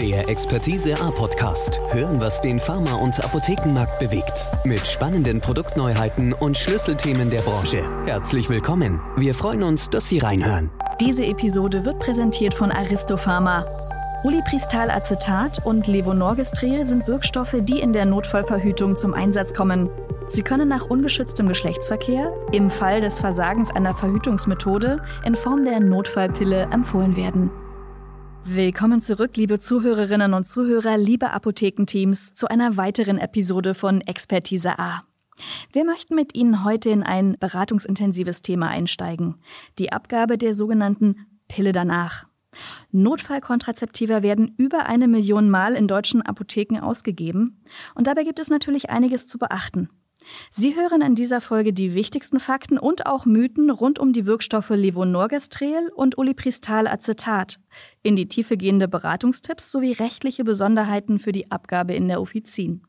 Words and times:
Der 0.00 0.28
Expertise 0.28 1.00
A 1.00 1.12
Podcast. 1.12 1.78
Hören, 1.92 2.20
was 2.20 2.40
den 2.40 2.58
Pharma- 2.58 2.96
und 2.96 3.24
Apothekenmarkt 3.24 4.00
bewegt. 4.00 4.50
Mit 4.66 4.84
spannenden 4.88 5.40
Produktneuheiten 5.40 6.32
und 6.32 6.58
Schlüsselthemen 6.58 7.30
der 7.30 7.42
Branche. 7.42 7.84
Herzlich 8.04 8.50
willkommen. 8.50 9.00
Wir 9.16 9.36
freuen 9.36 9.62
uns, 9.62 9.90
dass 9.90 10.08
Sie 10.08 10.18
reinhören. 10.18 10.68
Diese 11.00 11.24
Episode 11.24 11.84
wird 11.84 12.00
präsentiert 12.00 12.54
von 12.54 12.72
Aristopharma. 12.72 13.64
Ulipristal-Acetat 14.24 15.64
und 15.64 15.86
Levonorgestrel 15.86 16.84
sind 16.84 17.06
Wirkstoffe, 17.06 17.54
die 17.60 17.78
in 17.78 17.92
der 17.92 18.04
Notfallverhütung 18.04 18.96
zum 18.96 19.14
Einsatz 19.14 19.54
kommen. 19.54 19.90
Sie 20.26 20.42
können 20.42 20.66
nach 20.66 20.86
ungeschütztem 20.86 21.46
Geschlechtsverkehr, 21.46 22.32
im 22.50 22.68
Fall 22.68 23.00
des 23.00 23.20
Versagens 23.20 23.70
einer 23.70 23.94
Verhütungsmethode, 23.94 25.02
in 25.24 25.36
Form 25.36 25.64
der 25.64 25.78
Notfallpille 25.78 26.62
empfohlen 26.72 27.14
werden. 27.14 27.52
Willkommen 28.46 29.00
zurück, 29.00 29.38
liebe 29.38 29.58
Zuhörerinnen 29.58 30.34
und 30.34 30.44
Zuhörer, 30.44 30.98
liebe 30.98 31.30
Apothekenteams, 31.30 32.34
zu 32.34 32.46
einer 32.46 32.76
weiteren 32.76 33.16
Episode 33.16 33.72
von 33.74 34.02
Expertise 34.02 34.78
A. 34.78 35.00
Wir 35.72 35.86
möchten 35.86 36.14
mit 36.14 36.34
Ihnen 36.34 36.62
heute 36.62 36.90
in 36.90 37.02
ein 37.02 37.38
beratungsintensives 37.40 38.42
Thema 38.42 38.68
einsteigen, 38.68 39.36
die 39.78 39.92
Abgabe 39.92 40.36
der 40.36 40.54
sogenannten 40.54 41.26
Pille 41.48 41.72
danach. 41.72 42.26
Notfallkontrazeptiva 42.92 44.22
werden 44.22 44.54
über 44.58 44.84
eine 44.84 45.08
Million 45.08 45.48
Mal 45.48 45.74
in 45.74 45.88
deutschen 45.88 46.20
Apotheken 46.20 46.80
ausgegeben 46.80 47.62
und 47.94 48.06
dabei 48.06 48.24
gibt 48.24 48.38
es 48.38 48.50
natürlich 48.50 48.90
einiges 48.90 49.26
zu 49.26 49.38
beachten. 49.38 49.88
Sie 50.50 50.76
hören 50.76 51.02
in 51.02 51.14
dieser 51.14 51.40
Folge 51.40 51.72
die 51.72 51.94
wichtigsten 51.94 52.40
Fakten 52.40 52.78
und 52.78 53.06
auch 53.06 53.26
Mythen 53.26 53.70
rund 53.70 53.98
um 53.98 54.12
die 54.12 54.26
Wirkstoffe 54.26 54.70
Levonorgestrel 54.70 55.90
und 55.94 56.18
Ulipristal-Acetat, 56.18 57.58
in 58.02 58.16
die 58.16 58.28
Tiefe 58.28 58.56
gehende 58.56 58.88
Beratungstipps 58.88 59.70
sowie 59.70 59.92
rechtliche 59.92 60.44
Besonderheiten 60.44 61.18
für 61.18 61.32
die 61.32 61.50
Abgabe 61.50 61.94
in 61.94 62.08
der 62.08 62.20
Offizin. 62.20 62.82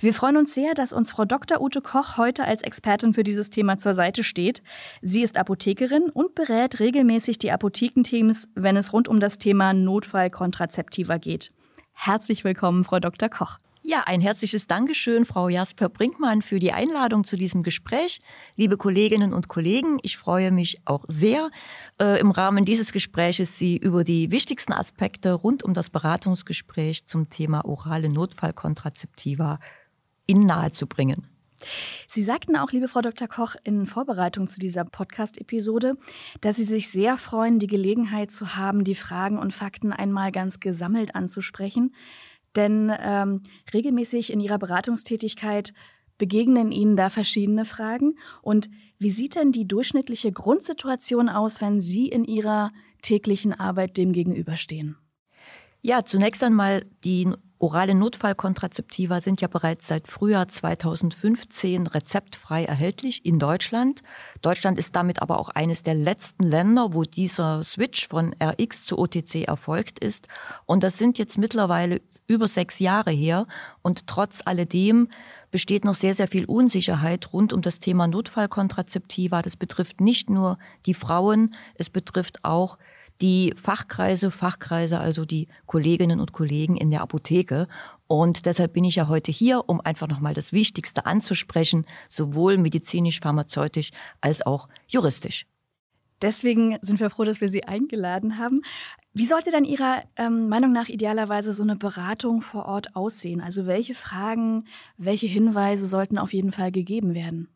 Wir 0.00 0.14
freuen 0.14 0.36
uns 0.36 0.54
sehr, 0.54 0.74
dass 0.74 0.92
uns 0.92 1.10
Frau 1.10 1.24
Dr. 1.24 1.60
Ute 1.60 1.80
Koch 1.80 2.16
heute 2.16 2.44
als 2.44 2.62
Expertin 2.62 3.14
für 3.14 3.22
dieses 3.22 3.50
Thema 3.50 3.76
zur 3.76 3.94
Seite 3.94 4.24
steht. 4.24 4.62
Sie 5.02 5.22
ist 5.22 5.36
Apothekerin 5.36 6.04
und 6.10 6.34
berät 6.34 6.80
regelmäßig 6.80 7.38
die 7.38 7.50
Apothekenteams, 7.50 8.48
wenn 8.54 8.76
es 8.76 8.92
rund 8.92 9.08
um 9.08 9.20
das 9.20 9.38
Thema 9.38 9.74
Notfallkontrazeptiva 9.74 11.18
geht. 11.18 11.52
Herzlich 11.92 12.44
willkommen, 12.44 12.84
Frau 12.84 13.00
Dr. 13.00 13.28
Koch. 13.28 13.58
Ja, 13.90 14.04
ein 14.06 14.20
herzliches 14.20 14.68
Dankeschön, 14.68 15.24
Frau 15.24 15.48
Jasper 15.48 15.88
Brinkmann, 15.88 16.42
für 16.42 16.60
die 16.60 16.72
Einladung 16.72 17.24
zu 17.24 17.36
diesem 17.36 17.64
Gespräch. 17.64 18.20
Liebe 18.54 18.76
Kolleginnen 18.76 19.32
und 19.32 19.48
Kollegen, 19.48 19.98
ich 20.02 20.16
freue 20.16 20.52
mich 20.52 20.80
auch 20.84 21.04
sehr, 21.08 21.50
äh, 22.00 22.20
im 22.20 22.30
Rahmen 22.30 22.64
dieses 22.64 22.92
Gespräches 22.92 23.58
Sie 23.58 23.76
über 23.76 24.04
die 24.04 24.30
wichtigsten 24.30 24.72
Aspekte 24.72 25.32
rund 25.32 25.64
um 25.64 25.74
das 25.74 25.90
Beratungsgespräch 25.90 27.06
zum 27.06 27.30
Thema 27.30 27.64
orale 27.64 28.08
Notfallkontrazeptiva 28.10 29.58
Ihnen 30.28 30.46
nahezubringen. 30.46 31.26
Sie 32.06 32.22
sagten 32.22 32.56
auch, 32.56 32.70
liebe 32.70 32.86
Frau 32.86 33.00
Dr. 33.00 33.26
Koch, 33.26 33.56
in 33.64 33.86
Vorbereitung 33.86 34.46
zu 34.46 34.60
dieser 34.60 34.84
Podcast-Episode, 34.84 35.96
dass 36.40 36.56
Sie 36.56 36.64
sich 36.64 36.90
sehr 36.90 37.18
freuen, 37.18 37.58
die 37.58 37.66
Gelegenheit 37.66 38.30
zu 38.30 38.54
haben, 38.54 38.84
die 38.84 38.94
Fragen 38.94 39.36
und 39.36 39.52
Fakten 39.52 39.92
einmal 39.92 40.30
ganz 40.30 40.60
gesammelt 40.60 41.16
anzusprechen. 41.16 41.92
Denn 42.56 42.92
ähm, 43.00 43.42
regelmäßig 43.72 44.32
in 44.32 44.40
Ihrer 44.40 44.58
Beratungstätigkeit 44.58 45.72
begegnen 46.18 46.70
Ihnen 46.70 46.96
da 46.96 47.10
verschiedene 47.10 47.64
Fragen. 47.64 48.16
Und 48.42 48.68
wie 48.98 49.10
sieht 49.10 49.34
denn 49.34 49.52
die 49.52 49.66
durchschnittliche 49.66 50.30
Grundsituation 50.30 51.28
aus, 51.28 51.60
wenn 51.60 51.80
Sie 51.80 52.08
in 52.08 52.24
Ihrer 52.24 52.70
täglichen 53.02 53.52
Arbeit 53.52 53.96
dem 53.96 54.12
gegenüberstehen? 54.12 54.96
Ja, 55.82 56.04
zunächst 56.04 56.44
einmal 56.44 56.84
die 57.04 57.32
orale 57.58 57.94
Notfallkontrazeptiva 57.94 59.20
sind 59.20 59.40
ja 59.40 59.48
bereits 59.48 59.88
seit 59.88 60.08
Frühjahr 60.08 60.48
2015 60.48 61.86
rezeptfrei 61.86 62.64
erhältlich 62.64 63.24
in 63.24 63.38
Deutschland. 63.38 64.02
Deutschland 64.42 64.78
ist 64.78 64.94
damit 64.96 65.22
aber 65.22 65.38
auch 65.38 65.50
eines 65.50 65.82
der 65.82 65.94
letzten 65.94 66.44
Länder, 66.44 66.92
wo 66.92 67.04
dieser 67.04 67.64
Switch 67.64 68.08
von 68.08 68.34
RX 68.42 68.84
zu 68.84 68.98
OTC 68.98 69.46
erfolgt 69.46 69.98
ist. 69.98 70.28
Und 70.66 70.82
das 70.82 70.98
sind 70.98 71.16
jetzt 71.16 71.38
mittlerweile 71.38 72.02
über 72.30 72.46
sechs 72.46 72.78
Jahre 72.78 73.10
her. 73.10 73.46
Und 73.82 74.06
trotz 74.06 74.40
alledem 74.44 75.08
besteht 75.50 75.84
noch 75.84 75.94
sehr, 75.94 76.14
sehr 76.14 76.28
viel 76.28 76.44
Unsicherheit 76.44 77.32
rund 77.32 77.52
um 77.52 77.60
das 77.60 77.80
Thema 77.80 78.06
Notfallkontrazeptiva. 78.06 79.42
Das 79.42 79.56
betrifft 79.56 80.00
nicht 80.00 80.30
nur 80.30 80.58
die 80.86 80.94
Frauen, 80.94 81.54
es 81.74 81.90
betrifft 81.90 82.44
auch 82.44 82.78
die 83.20 83.52
Fachkreise, 83.56 84.30
Fachkreise, 84.30 84.98
also 84.98 85.24
die 85.24 85.48
Kolleginnen 85.66 86.20
und 86.20 86.32
Kollegen 86.32 86.76
in 86.76 86.90
der 86.90 87.02
Apotheke. 87.02 87.66
Und 88.06 88.46
deshalb 88.46 88.72
bin 88.72 88.84
ich 88.84 88.94
ja 88.94 89.08
heute 89.08 89.30
hier, 89.30 89.68
um 89.68 89.80
einfach 89.80 90.08
nochmal 90.08 90.34
das 90.34 90.52
Wichtigste 90.52 91.06
anzusprechen, 91.06 91.84
sowohl 92.08 92.56
medizinisch, 92.56 93.20
pharmazeutisch 93.20 93.90
als 94.20 94.46
auch 94.46 94.68
juristisch. 94.88 95.46
Deswegen 96.22 96.76
sind 96.82 97.00
wir 97.00 97.10
froh, 97.10 97.24
dass 97.24 97.40
wir 97.40 97.48
Sie 97.48 97.64
eingeladen 97.64 98.38
haben. 98.38 98.60
Wie 99.12 99.26
sollte 99.26 99.50
dann 99.50 99.64
Ihrer 99.64 100.02
ähm, 100.16 100.48
Meinung 100.48 100.72
nach 100.72 100.88
idealerweise 100.88 101.52
so 101.52 101.64
eine 101.64 101.76
Beratung 101.76 102.42
vor 102.42 102.66
Ort 102.66 102.94
aussehen? 102.94 103.40
Also 103.40 103.66
welche 103.66 103.94
Fragen, 103.94 104.66
welche 104.98 105.26
Hinweise 105.26 105.88
sollten 105.88 106.16
auf 106.16 106.32
jeden 106.32 106.52
Fall 106.52 106.70
gegeben 106.70 107.14
werden? 107.14 107.48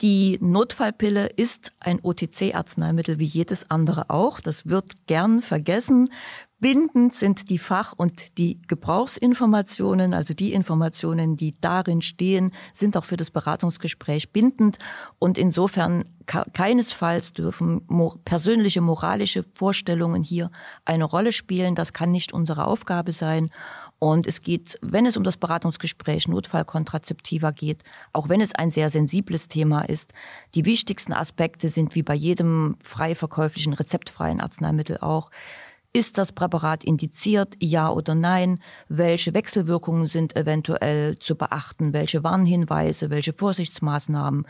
Die 0.00 0.38
Notfallpille 0.42 1.26
ist 1.28 1.72
ein 1.80 2.00
OTC-Arzneimittel 2.02 3.18
wie 3.18 3.24
jedes 3.24 3.70
andere 3.70 4.10
auch. 4.10 4.40
Das 4.40 4.66
wird 4.66 5.06
gern 5.06 5.40
vergessen. 5.40 6.10
Bindend 6.64 7.14
sind 7.14 7.50
die 7.50 7.58
Fach- 7.58 7.92
und 7.92 8.38
die 8.38 8.58
Gebrauchsinformationen, 8.68 10.14
also 10.14 10.32
die 10.32 10.54
Informationen, 10.54 11.36
die 11.36 11.60
darin 11.60 12.00
stehen, 12.00 12.54
sind 12.72 12.96
auch 12.96 13.04
für 13.04 13.18
das 13.18 13.30
Beratungsgespräch 13.30 14.32
bindend. 14.32 14.78
Und 15.18 15.36
insofern 15.36 16.06
keinesfalls 16.24 17.34
dürfen 17.34 17.86
persönliche 18.24 18.80
moralische 18.80 19.44
Vorstellungen 19.52 20.22
hier 20.22 20.50
eine 20.86 21.04
Rolle 21.04 21.32
spielen. 21.32 21.74
Das 21.74 21.92
kann 21.92 22.12
nicht 22.12 22.32
unsere 22.32 22.66
Aufgabe 22.66 23.12
sein. 23.12 23.50
Und 23.98 24.26
es 24.26 24.40
geht, 24.40 24.78
wenn 24.80 25.04
es 25.04 25.18
um 25.18 25.22
das 25.22 25.36
Beratungsgespräch 25.36 26.28
Notfallkontrazeptiva 26.28 27.50
geht, 27.50 27.82
auch 28.14 28.30
wenn 28.30 28.40
es 28.40 28.54
ein 28.54 28.70
sehr 28.70 28.88
sensibles 28.88 29.48
Thema 29.48 29.82
ist, 29.82 30.14
die 30.54 30.64
wichtigsten 30.64 31.12
Aspekte 31.12 31.68
sind 31.68 31.94
wie 31.94 32.02
bei 32.02 32.14
jedem 32.14 32.76
frei 32.80 33.14
verkäuflichen 33.14 33.74
rezeptfreien 33.74 34.40
Arzneimittel 34.40 34.96
auch, 35.02 35.30
ist 35.94 36.18
das 36.18 36.32
Präparat 36.32 36.84
indiziert, 36.84 37.54
ja 37.60 37.88
oder 37.88 38.14
nein? 38.14 38.58
Welche 38.88 39.32
Wechselwirkungen 39.32 40.06
sind 40.06 40.36
eventuell 40.36 41.18
zu 41.18 41.36
beachten? 41.36 41.92
Welche 41.92 42.24
Warnhinweise, 42.24 43.10
welche 43.10 43.32
Vorsichtsmaßnahmen? 43.32 44.44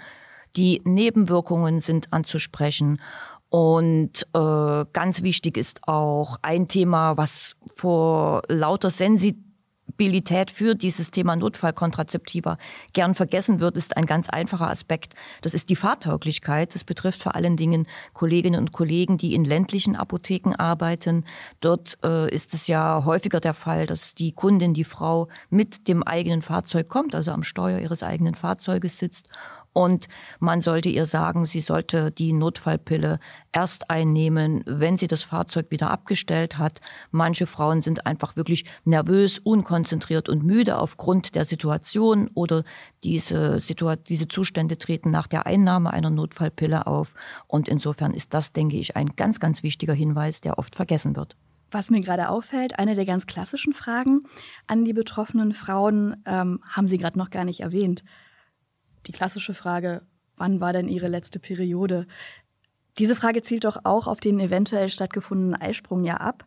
Die 0.56 0.80
Nebenwirkungen 0.84 1.80
sind 1.80 2.12
anzusprechen. 2.12 3.00
Und 3.50 4.26
äh, 4.34 4.84
ganz 4.92 5.22
wichtig 5.22 5.58
ist 5.58 5.86
auch 5.86 6.38
ein 6.40 6.66
Thema, 6.66 7.18
was 7.18 7.56
vor 7.66 8.42
lauter 8.48 8.90
Sensibilität 9.94 10.50
für 10.50 10.74
dieses 10.74 11.12
Thema 11.12 11.36
Notfallkontrazeptiva 11.36 12.58
gern 12.92 13.14
vergessen 13.14 13.60
wird, 13.60 13.76
ist 13.76 13.96
ein 13.96 14.06
ganz 14.06 14.28
einfacher 14.28 14.68
Aspekt. 14.68 15.14
Das 15.42 15.54
ist 15.54 15.70
die 15.70 15.76
Fahrtauglichkeit. 15.76 16.74
Das 16.74 16.82
betrifft 16.82 17.22
vor 17.22 17.36
allen 17.36 17.56
Dingen 17.56 17.86
Kolleginnen 18.12 18.60
und 18.60 18.72
Kollegen, 18.72 19.18
die 19.18 19.34
in 19.34 19.44
ländlichen 19.44 19.94
Apotheken 19.94 20.54
arbeiten. 20.56 21.24
Dort 21.60 21.96
äh, 22.04 22.28
ist 22.34 22.54
es 22.54 22.66
ja 22.66 23.04
häufiger 23.04 23.38
der 23.38 23.54
Fall, 23.54 23.86
dass 23.86 24.14
die 24.16 24.32
Kundin, 24.32 24.74
die 24.74 24.84
Frau 24.84 25.28
mit 25.48 25.86
dem 25.86 26.02
eigenen 26.02 26.42
Fahrzeug 26.42 26.88
kommt, 26.88 27.14
also 27.14 27.30
am 27.30 27.44
Steuer 27.44 27.78
ihres 27.78 28.02
eigenen 28.02 28.34
Fahrzeuges 28.34 28.98
sitzt 28.98 29.28
und 29.74 30.06
man 30.38 30.60
sollte 30.60 30.88
ihr 30.88 31.04
sagen, 31.04 31.44
sie 31.46 31.60
sollte 31.60 32.12
die 32.12 32.32
Notfallpille 32.32 33.18
erst 33.52 33.90
einnehmen, 33.90 34.62
wenn 34.66 34.96
sie 34.96 35.08
das 35.08 35.24
Fahrzeug 35.24 35.66
wieder 35.70 35.90
abgestellt 35.90 36.58
hat. 36.58 36.80
Manche 37.10 37.48
Frauen 37.48 37.82
sind 37.82 38.06
einfach 38.06 38.36
wirklich 38.36 38.64
nervös, 38.84 39.40
unkonzentriert 39.40 40.28
und 40.28 40.44
müde 40.44 40.78
aufgrund 40.78 41.34
der 41.34 41.44
Situation 41.44 42.30
oder 42.34 42.62
diese, 43.02 43.60
Situa 43.60 43.96
diese 43.96 44.28
Zustände 44.28 44.78
treten 44.78 45.10
nach 45.10 45.26
der 45.26 45.44
Einnahme 45.44 45.92
einer 45.92 46.10
Notfallpille 46.10 46.86
auf. 46.86 47.14
Und 47.48 47.68
insofern 47.68 48.14
ist 48.14 48.32
das, 48.32 48.52
denke 48.52 48.76
ich, 48.76 48.94
ein 48.94 49.16
ganz, 49.16 49.40
ganz 49.40 49.64
wichtiger 49.64 49.94
Hinweis, 49.94 50.40
der 50.40 50.56
oft 50.58 50.76
vergessen 50.76 51.16
wird. 51.16 51.36
Was 51.72 51.90
mir 51.90 52.00
gerade 52.00 52.28
auffällt, 52.28 52.78
eine 52.78 52.94
der 52.94 53.06
ganz 53.06 53.26
klassischen 53.26 53.72
Fragen 53.72 54.22
an 54.68 54.84
die 54.84 54.92
betroffenen 54.92 55.52
Frauen 55.52 56.22
ähm, 56.26 56.60
haben 56.62 56.86
Sie 56.86 56.98
gerade 56.98 57.18
noch 57.18 57.30
gar 57.30 57.44
nicht 57.44 57.58
erwähnt 57.58 58.04
die 59.06 59.12
klassische 59.12 59.54
Frage, 59.54 60.02
wann 60.36 60.60
war 60.60 60.72
denn 60.72 60.88
Ihre 60.88 61.08
letzte 61.08 61.38
Periode? 61.38 62.06
Diese 62.98 63.16
Frage 63.16 63.42
zielt 63.42 63.64
doch 63.64 63.78
auch 63.84 64.06
auf 64.06 64.20
den 64.20 64.38
eventuell 64.40 64.88
stattgefundenen 64.88 65.60
Eisprung 65.60 66.04
ja 66.04 66.18
ab. 66.18 66.44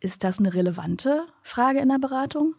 Ist 0.00 0.22
das 0.22 0.38
eine 0.38 0.54
relevante 0.54 1.26
Frage 1.42 1.80
in 1.80 1.88
der 1.88 1.98
Beratung? 1.98 2.54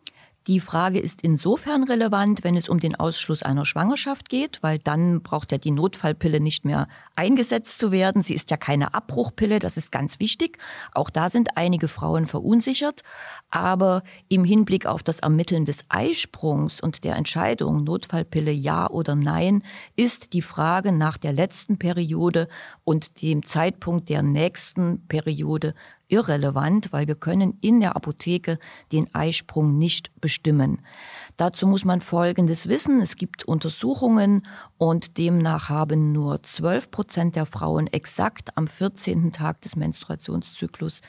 Die 0.50 0.60
Frage 0.60 0.98
ist 0.98 1.22
insofern 1.22 1.84
relevant, 1.84 2.44
wenn 2.44 2.58
es 2.58 2.70
um 2.70 2.80
den 2.80 2.96
Ausschluss 2.96 3.44
einer 3.44 3.68
Schwangerschaft 3.68 4.30
geht, 4.30 4.64
weil 4.64 4.80
dann 4.80 5.22
braucht 5.22 5.52
ja 5.52 5.60
die 5.60 5.70
Notfallpille 5.70 6.40
nicht 6.40 6.66
mehr 6.66 6.88
eingesetzt 7.16 7.78
zu 7.78 7.92
werden. 7.92 8.24
Sie 8.24 8.34
ist 8.34 8.50
ja 8.50 8.58
keine 8.58 8.96
Abbruchpille, 8.96 9.60
das 9.60 9.78
ist 9.78 9.92
ganz 9.92 10.20
wichtig. 10.20 10.58
Auch 10.92 11.12
da 11.12 11.30
sind 11.30 11.56
einige 11.56 11.88
Frauen 11.88 12.26
verunsichert. 12.26 13.04
Aber 13.52 14.02
im 14.28 14.44
Hinblick 14.44 14.88
auf 14.88 15.04
das 15.04 15.20
Ermitteln 15.20 15.66
des 15.66 15.86
Eisprungs 15.88 16.82
und 16.82 17.04
der 17.04 17.16
Entscheidung, 17.16 17.84
Notfallpille 17.84 18.50
ja 18.50 18.90
oder 18.90 19.14
nein, 19.14 19.62
ist 19.96 20.34
die 20.34 20.42
Frage 20.42 20.92
nach 20.92 21.20
der 21.20 21.32
letzten 21.32 21.78
Periode 21.78 22.48
und 22.84 23.22
dem 23.22 23.46
Zeitpunkt 23.46 24.10
der 24.10 24.24
nächsten 24.24 25.06
Periode 25.08 25.76
irrelevant, 26.10 26.92
weil 26.92 27.08
wir 27.08 27.16
können 27.16 27.58
in 27.62 27.80
der 27.80 27.96
Apotheke 27.96 28.60
den 28.92 29.14
Eisprung 29.16 29.78
nicht 29.78 30.12
bestimmen. 30.20 30.82
Dazu 31.38 31.68
muss 31.68 31.86
man 31.86 32.02
Folgendes 32.02 32.68
wissen. 32.68 33.00
Es 33.00 33.16
gibt 33.16 33.46
Untersuchungen 33.46 34.46
und 34.78 35.18
demnach 35.18 35.70
haben 35.70 36.12
nur 36.12 36.44
12 36.44 36.92
Prozent 36.92 37.36
der 37.38 37.46
Frauen 37.46 37.88
exakt 37.88 38.58
am 38.58 38.68
14. 38.68 39.32
Tag 39.32 39.62
des 39.62 39.78
Menstruationszyklus 39.78 41.02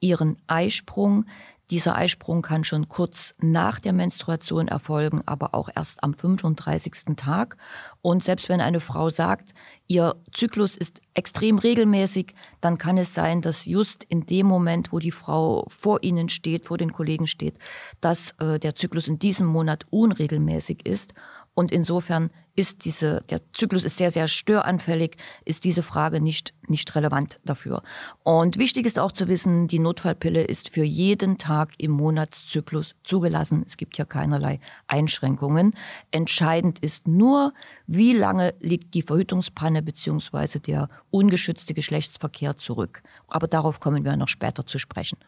ihren 0.00 0.36
Eisprung. 0.46 1.24
Dieser 1.70 1.96
Eisprung 1.96 2.42
kann 2.42 2.64
schon 2.64 2.90
kurz 2.90 3.34
nach 3.38 3.80
der 3.80 3.94
Menstruation 3.94 4.68
erfolgen, 4.68 5.22
aber 5.24 5.54
auch 5.54 5.70
erst 5.74 6.04
am 6.04 6.12
35. 6.12 7.16
Tag. 7.16 7.56
Und 8.02 8.22
selbst 8.22 8.50
wenn 8.50 8.60
eine 8.60 8.80
Frau 8.80 9.08
sagt, 9.08 9.54
ihr 9.92 10.16
Zyklus 10.32 10.74
ist 10.74 11.02
extrem 11.12 11.58
regelmäßig, 11.58 12.34
dann 12.62 12.78
kann 12.78 12.96
es 12.96 13.12
sein, 13.12 13.42
dass 13.42 13.66
just 13.66 14.04
in 14.04 14.24
dem 14.24 14.46
Moment, 14.46 14.90
wo 14.90 14.98
die 14.98 15.10
Frau 15.10 15.66
vor 15.68 16.02
Ihnen 16.02 16.30
steht, 16.30 16.64
vor 16.64 16.78
den 16.78 16.92
Kollegen 16.92 17.26
steht, 17.26 17.58
dass 18.00 18.30
äh, 18.38 18.58
der 18.58 18.74
Zyklus 18.74 19.06
in 19.06 19.18
diesem 19.18 19.46
Monat 19.46 19.84
unregelmäßig 19.90 20.86
ist. 20.86 21.12
Und 21.54 21.70
insofern 21.70 22.30
ist 22.54 22.84
diese, 22.84 23.22
der 23.30 23.40
Zyklus 23.52 23.84
ist 23.84 23.96
sehr, 23.96 24.10
sehr 24.10 24.28
störanfällig, 24.28 25.16
ist 25.44 25.64
diese 25.64 25.82
Frage 25.82 26.20
nicht, 26.20 26.52
nicht 26.68 26.94
relevant 26.94 27.40
dafür. 27.44 27.82
Und 28.22 28.58
wichtig 28.58 28.84
ist 28.84 28.98
auch 28.98 29.12
zu 29.12 29.28
wissen, 29.28 29.68
die 29.68 29.78
Notfallpille 29.78 30.42
ist 30.42 30.68
für 30.68 30.84
jeden 30.84 31.38
Tag 31.38 31.72
im 31.78 31.92
Monatszyklus 31.92 32.94
zugelassen. 33.04 33.62
Es 33.66 33.76
gibt 33.76 33.96
hier 33.96 34.04
keinerlei 34.04 34.60
Einschränkungen. 34.86 35.74
Entscheidend 36.10 36.78
ist 36.80 37.08
nur, 37.08 37.54
wie 37.86 38.12
lange 38.12 38.54
liegt 38.60 38.94
die 38.94 39.02
Verhütungspanne 39.02 39.82
beziehungsweise 39.82 40.60
der 40.60 40.88
ungeschützte 41.10 41.72
Geschlechtsverkehr 41.72 42.58
zurück. 42.58 43.02
Aber 43.28 43.46
darauf 43.46 43.80
kommen 43.80 44.04
wir 44.04 44.16
noch 44.16 44.28
später 44.28 44.66
zu 44.66 44.78
sprechen. 44.78 45.18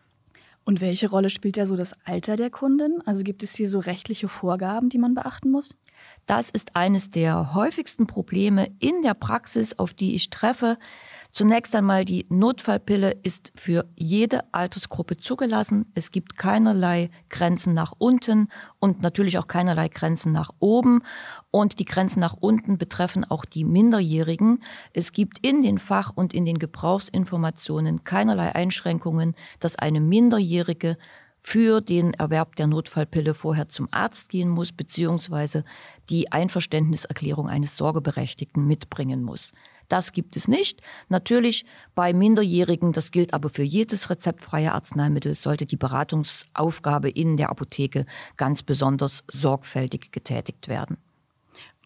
Und 0.64 0.80
welche 0.80 1.10
Rolle 1.10 1.30
spielt 1.30 1.56
da 1.56 1.66
so 1.66 1.76
das 1.76 1.94
Alter 2.04 2.36
der 2.36 2.50
Kundin? 2.50 3.02
Also 3.04 3.22
gibt 3.22 3.42
es 3.42 3.54
hier 3.54 3.68
so 3.68 3.78
rechtliche 3.80 4.28
Vorgaben, 4.28 4.88
die 4.88 4.98
man 4.98 5.14
beachten 5.14 5.50
muss? 5.50 5.74
Das 6.26 6.48
ist 6.48 6.74
eines 6.74 7.10
der 7.10 7.54
häufigsten 7.54 8.06
Probleme 8.06 8.68
in 8.78 9.02
der 9.02 9.14
Praxis, 9.14 9.78
auf 9.78 9.92
die 9.92 10.14
ich 10.14 10.30
treffe. 10.30 10.78
Zunächst 11.34 11.74
einmal 11.74 12.04
die 12.04 12.26
Notfallpille 12.28 13.10
ist 13.24 13.50
für 13.56 13.86
jede 13.96 14.44
Altersgruppe 14.54 15.16
zugelassen. 15.16 15.90
Es 15.96 16.12
gibt 16.12 16.36
keinerlei 16.38 17.10
Grenzen 17.28 17.74
nach 17.74 17.92
unten 17.98 18.48
und 18.78 19.02
natürlich 19.02 19.36
auch 19.36 19.48
keinerlei 19.48 19.88
Grenzen 19.88 20.30
nach 20.30 20.50
oben. 20.60 21.02
Und 21.50 21.80
die 21.80 21.86
Grenzen 21.86 22.20
nach 22.20 22.36
unten 22.38 22.78
betreffen 22.78 23.24
auch 23.24 23.44
die 23.44 23.64
Minderjährigen. 23.64 24.62
Es 24.92 25.10
gibt 25.10 25.44
in 25.44 25.62
den 25.62 25.80
Fach- 25.80 26.12
und 26.14 26.32
in 26.32 26.44
den 26.44 26.60
Gebrauchsinformationen 26.60 28.04
keinerlei 28.04 28.54
Einschränkungen, 28.54 29.34
dass 29.58 29.74
eine 29.74 30.00
Minderjährige 30.00 30.96
für 31.46 31.82
den 31.82 32.14
Erwerb 32.14 32.56
der 32.56 32.66
Notfallpille 32.66 33.34
vorher 33.34 33.68
zum 33.68 33.86
Arzt 33.90 34.30
gehen 34.30 34.48
muss, 34.48 34.72
beziehungsweise 34.72 35.62
die 36.08 36.32
Einverständniserklärung 36.32 37.48
eines 37.48 37.76
Sorgeberechtigten 37.76 38.66
mitbringen 38.66 39.22
muss. 39.22 39.52
Das 39.88 40.12
gibt 40.12 40.36
es 40.36 40.48
nicht. 40.48 40.80
Natürlich 41.10 41.66
bei 41.94 42.14
Minderjährigen, 42.14 42.92
das 42.92 43.10
gilt 43.10 43.34
aber 43.34 43.50
für 43.50 43.62
jedes 43.62 44.08
rezeptfreie 44.08 44.72
Arzneimittel, 44.72 45.34
sollte 45.34 45.66
die 45.66 45.76
Beratungsaufgabe 45.76 47.10
in 47.10 47.36
der 47.36 47.50
Apotheke 47.50 48.06
ganz 48.38 48.62
besonders 48.62 49.22
sorgfältig 49.30 50.12
getätigt 50.12 50.68
werden. 50.68 50.96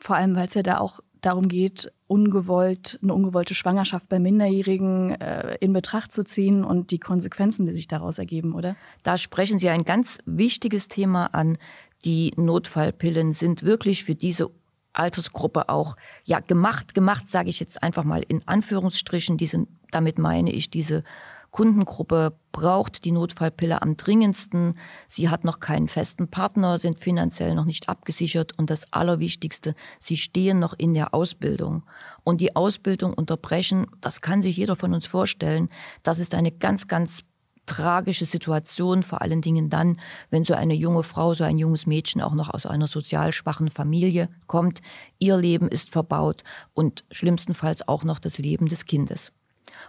Vor 0.00 0.14
allem, 0.14 0.36
weil 0.36 0.46
es 0.46 0.54
ja 0.54 0.62
da 0.62 0.78
auch 0.78 1.00
darum 1.20 1.48
geht, 1.48 1.92
ungewollt, 2.06 2.98
eine 3.02 3.14
ungewollte 3.14 3.54
Schwangerschaft 3.54 4.08
bei 4.08 4.18
Minderjährigen 4.18 5.20
äh, 5.20 5.56
in 5.60 5.72
Betracht 5.72 6.12
zu 6.12 6.24
ziehen 6.24 6.64
und 6.64 6.90
die 6.90 6.98
Konsequenzen, 6.98 7.66
die 7.66 7.74
sich 7.74 7.88
daraus 7.88 8.18
ergeben, 8.18 8.54
oder? 8.54 8.76
Da 9.02 9.18
sprechen 9.18 9.58
Sie 9.58 9.68
ein 9.68 9.84
ganz 9.84 10.18
wichtiges 10.24 10.88
Thema 10.88 11.26
an. 11.34 11.58
Die 12.04 12.32
Notfallpillen 12.36 13.32
sind 13.32 13.62
wirklich 13.62 14.04
für 14.04 14.14
diese 14.14 14.50
Altersgruppe 14.92 15.68
auch 15.68 15.96
ja 16.24 16.40
gemacht, 16.40 16.94
gemacht, 16.94 17.30
sage 17.30 17.50
ich 17.50 17.60
jetzt 17.60 17.82
einfach 17.82 18.04
mal 18.04 18.22
in 18.26 18.46
Anführungsstrichen. 18.46 19.36
Diese, 19.36 19.66
damit 19.90 20.18
meine 20.18 20.52
ich 20.52 20.70
diese 20.70 21.04
Kundengruppe 21.50 22.36
braucht 22.52 23.04
die 23.04 23.12
Notfallpille 23.12 23.82
am 23.82 23.96
dringendsten. 23.96 24.78
Sie 25.06 25.28
hat 25.28 25.44
noch 25.44 25.60
keinen 25.60 25.88
festen 25.88 26.28
Partner, 26.28 26.78
sind 26.78 26.98
finanziell 26.98 27.54
noch 27.54 27.64
nicht 27.64 27.88
abgesichert 27.88 28.58
und 28.58 28.70
das 28.70 28.92
Allerwichtigste, 28.92 29.74
sie 29.98 30.16
stehen 30.16 30.58
noch 30.58 30.74
in 30.76 30.94
der 30.94 31.14
Ausbildung. 31.14 31.84
Und 32.24 32.40
die 32.40 32.54
Ausbildung 32.56 33.14
unterbrechen, 33.14 33.86
das 34.00 34.20
kann 34.20 34.42
sich 34.42 34.56
jeder 34.56 34.76
von 34.76 34.92
uns 34.92 35.06
vorstellen, 35.06 35.68
das 36.02 36.18
ist 36.18 36.34
eine 36.34 36.52
ganz, 36.52 36.86
ganz 36.86 37.24
tragische 37.68 38.24
Situation, 38.24 39.02
vor 39.02 39.22
allen 39.22 39.42
Dingen 39.42 39.70
dann, 39.70 40.00
wenn 40.30 40.44
so 40.44 40.54
eine 40.54 40.74
junge 40.74 41.04
Frau, 41.04 41.34
so 41.34 41.44
ein 41.44 41.58
junges 41.58 41.86
Mädchen 41.86 42.20
auch 42.20 42.34
noch 42.34 42.48
aus 42.52 42.66
einer 42.66 42.88
sozial 42.88 43.32
schwachen 43.32 43.70
Familie 43.70 44.28
kommt. 44.46 44.80
Ihr 45.18 45.36
Leben 45.36 45.68
ist 45.68 45.90
verbaut 45.90 46.42
und 46.74 47.04
schlimmstenfalls 47.10 47.86
auch 47.86 48.04
noch 48.04 48.18
das 48.18 48.38
Leben 48.38 48.68
des 48.68 48.86
Kindes. 48.86 49.32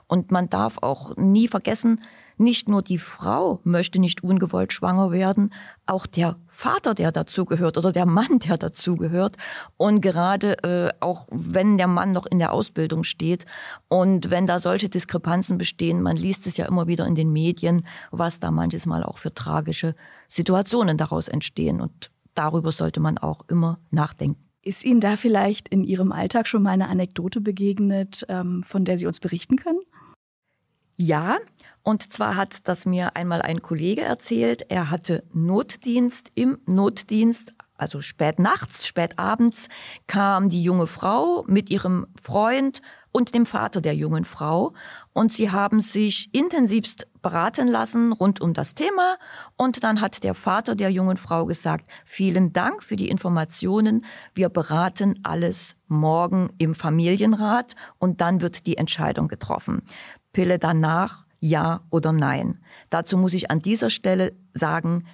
Und 0.10 0.32
man 0.32 0.50
darf 0.50 0.80
auch 0.82 1.16
nie 1.18 1.48
vergessen, 1.48 2.02
nicht 2.40 2.68
nur 2.68 2.82
die 2.82 2.98
Frau 2.98 3.60
möchte 3.64 4.00
nicht 4.00 4.24
ungewollt 4.24 4.74
schwanger 4.74 5.12
werden, 5.12 5.54
auch 5.86 6.08
der 6.08 6.38
Vater, 6.48 6.96
der 6.96 7.12
dazugehört 7.12 7.78
oder 7.78 7.92
der 7.92 8.06
Mann, 8.06 8.40
der 8.40 8.58
dazugehört. 8.58 9.36
Und 9.78 10.02
gerade 10.02 10.64
äh, 10.64 10.90
auch 11.00 11.28
wenn 11.30 11.78
der 11.78 11.88
Mann 11.88 12.12
noch 12.12 12.26
in 12.26 12.40
der 12.40 12.54
Ausbildung 12.54 13.04
steht 13.04 13.46
und 13.88 14.32
wenn 14.32 14.48
da 14.48 14.60
solche 14.60 14.90
Diskrepanzen 14.90 15.58
bestehen, 15.58 16.02
man 16.02 16.18
liest 16.18 16.48
es 16.48 16.58
ja 16.58 16.66
immer 16.66 16.88
wieder 16.88 17.06
in 17.06 17.16
den 17.16 17.32
Medien, 17.32 17.86
was 18.10 18.40
da 18.40 18.50
manches 18.50 18.88
Mal 18.88 19.04
auch 19.04 19.20
für 19.20 19.34
tragische 19.34 19.94
Situationen 20.28 20.98
daraus 20.98 21.28
entstehen. 21.28 21.82
Und 21.82 22.10
darüber 22.34 22.72
sollte 22.72 23.00
man 23.00 23.20
auch 23.20 23.42
immer 23.48 23.80
nachdenken. 23.92 24.50
Ist 24.62 24.86
Ihnen 24.86 25.02
da 25.02 25.18
vielleicht 25.18 25.70
in 25.70 25.84
Ihrem 25.84 26.12
Alltag 26.12 26.48
schon 26.48 26.64
mal 26.64 26.72
eine 26.72 26.90
Anekdote 26.90 27.42
begegnet, 27.42 28.26
ähm, 28.30 28.64
von 28.64 28.86
der 28.86 28.98
Sie 28.98 29.08
uns 29.08 29.20
berichten 29.20 29.56
können? 29.56 29.80
Ja, 31.02 31.38
und 31.82 32.12
zwar 32.12 32.36
hat 32.36 32.68
das 32.68 32.86
mir 32.86 33.16
einmal 33.16 33.42
ein 33.42 33.62
Kollege 33.62 34.02
erzählt. 34.02 34.66
Er 34.68 34.90
hatte 34.90 35.24
Notdienst. 35.32 36.30
Im 36.36 36.60
Notdienst, 36.66 37.54
also 37.78 38.02
spät 38.02 38.38
nachts, 38.38 38.86
spät 38.86 39.18
abends, 39.18 39.70
kam 40.08 40.50
die 40.50 40.62
junge 40.62 40.88
Frau 40.88 41.46
mit 41.48 41.70
ihrem 41.70 42.06
Freund 42.22 42.82
und 43.12 43.34
dem 43.34 43.46
Vater 43.46 43.82
der 43.82 43.96
jungen 43.96 44.26
Frau. 44.26 44.74
Und 45.14 45.34
sie 45.34 45.52
haben 45.52 45.82
sich 45.82 46.30
intensivst 46.34 47.08
beraten 47.22 47.68
lassen 47.68 48.14
rund 48.14 48.42
um 48.42 48.54
das 48.54 48.76
Thema. 48.76 49.18
Und 49.58 49.84
dann 49.84 50.02
hat 50.02 50.24
der 50.24 50.34
Vater 50.34 50.76
der 50.76 50.90
jungen 50.90 51.18
Frau 51.18 51.46
gesagt, 51.46 51.86
vielen 52.06 52.54
Dank 52.54 52.84
für 52.84 52.96
die 52.96 53.10
Informationen. 53.10 54.06
Wir 54.34 54.50
beraten 54.50 55.20
alles 55.24 55.76
morgen 55.88 56.50
im 56.58 56.76
Familienrat 56.76 57.76
und 57.98 58.22
dann 58.22 58.42
wird 58.42 58.66
die 58.66 58.78
Entscheidung 58.78 59.28
getroffen. 59.28 59.82
Pille 60.32 60.60
danach, 60.60 61.26
ja 61.40 61.82
oder 61.90 62.12
nein. 62.12 62.60
Dazu 62.90 63.18
muss 63.18 63.34
ich 63.34 63.50
an 63.50 63.60
dieser 63.60 63.90
Stelle 63.90 64.34
sagen, 64.54 65.06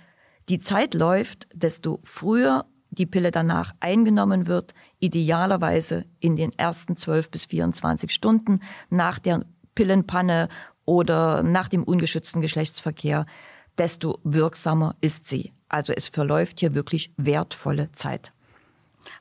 die 0.50 0.60
Zeit 0.60 0.94
läuft, 0.94 1.48
desto 1.54 2.00
früher 2.04 2.66
die 2.96 3.06
Pille 3.06 3.32
danach 3.32 3.74
eingenommen 3.80 4.48
wird, 4.48 4.74
idealerweise 5.00 6.06
in 6.20 6.36
den 6.36 6.52
ersten 6.58 6.96
12 6.96 7.30
bis 7.30 7.46
24 7.46 8.12
Stunden 8.12 8.62
nach 8.90 9.20
der 9.20 9.46
Pillenpanne 9.76 10.50
oder 10.86 11.44
nach 11.44 11.70
dem 11.70 11.84
ungeschützten 11.84 12.42
Geschlechtsverkehr, 12.42 13.26
desto 13.78 14.20
wirksamer 14.24 14.96
ist 15.02 15.28
sie. 15.28 15.54
Also 15.68 15.94
es 15.94 16.08
verläuft 16.08 16.60
hier 16.60 16.74
wirklich 16.74 17.12
wertvolle 17.18 17.92
Zeit. 17.92 18.32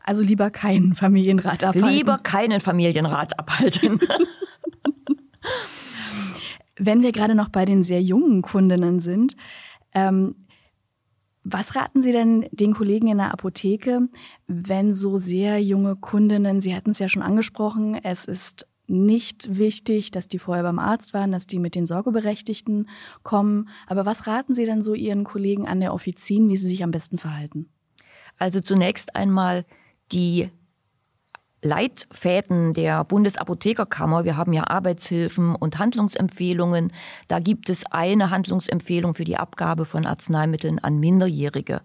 Also 0.03 0.23
lieber 0.23 0.51
keinen 0.51 0.95
Familienrat 0.95 1.65
abhalten. 1.65 1.91
Lieber 1.91 2.19
keinen 2.19 2.61
Familienrat 2.61 3.39
abhalten. 3.39 4.01
Wenn 6.77 7.03
wir 7.03 7.13
gerade 7.13 7.35
noch 7.35 7.49
bei 7.49 7.65
den 7.65 7.83
sehr 7.83 8.03
jungen 8.03 8.43
Kundinnen 8.43 9.01
sind, 9.01 9.37
ähm, 9.95 10.35
was 11.45 11.77
raten 11.77 12.03
Sie 12.03 12.13
denn 12.13 12.49
den 12.53 12.75
Kollegen 12.75 13.09
in 13.09 13.19
der 13.19 13.33
Apotheke, 13.33 14.09
wenn 14.47 14.95
so 14.95 15.19
sehr 15.19 15.61
junge 15.61 15.95
Kundinnen, 15.95 16.61
Sie 16.61 16.75
hatten 16.75 16.91
es 16.91 16.99
ja 16.99 17.09
schon 17.09 17.23
angesprochen, 17.23 17.95
es 18.03 18.25
ist 18.25 18.67
nicht 18.87 19.57
wichtig, 19.57 20.11
dass 20.11 20.29
die 20.29 20.39
vorher 20.39 20.65
beim 20.65 20.79
Arzt 20.79 21.15
waren, 21.15 21.33
dass 21.33 21.47
die 21.47 21.59
mit 21.59 21.75
den 21.75 21.87
Sorgeberechtigten 21.87 22.89
kommen. 23.23 23.69
Aber 23.87 24.05
was 24.05 24.27
raten 24.27 24.55
Sie 24.55 24.65
denn 24.65 24.83
so 24.83 24.95
Ihren 24.95 25.25
Kollegen 25.25 25.67
an 25.67 25.81
der 25.81 25.95
Offizin, 25.95 26.49
wie 26.49 26.57
sie 26.57 26.69
sich 26.69 26.83
am 26.83 26.91
besten 26.91 27.19
verhalten? 27.19 27.69
Also 28.39 28.61
zunächst 28.61 29.17
einmal 29.17 29.65
die 30.13 30.51
Leitfäden 31.65 32.75
der 32.75 33.05
Bundesapothekerkammer. 33.05 34.25
Wir 34.25 34.37
haben 34.37 34.53
ja 34.53 34.69
Arbeitshilfen 34.69 35.57
und 35.57 35.79
Handlungsempfehlungen. 35.79 36.93
Da 37.27 37.39
gibt 37.39 37.71
es 37.71 37.87
eine 37.91 38.29
Handlungsempfehlung 38.29 39.15
für 39.15 39.25
die 39.25 39.39
Abgabe 39.39 39.87
von 39.87 40.05
Arzneimitteln 40.05 40.79
an 40.79 41.01
Minderjährige. 41.01 41.81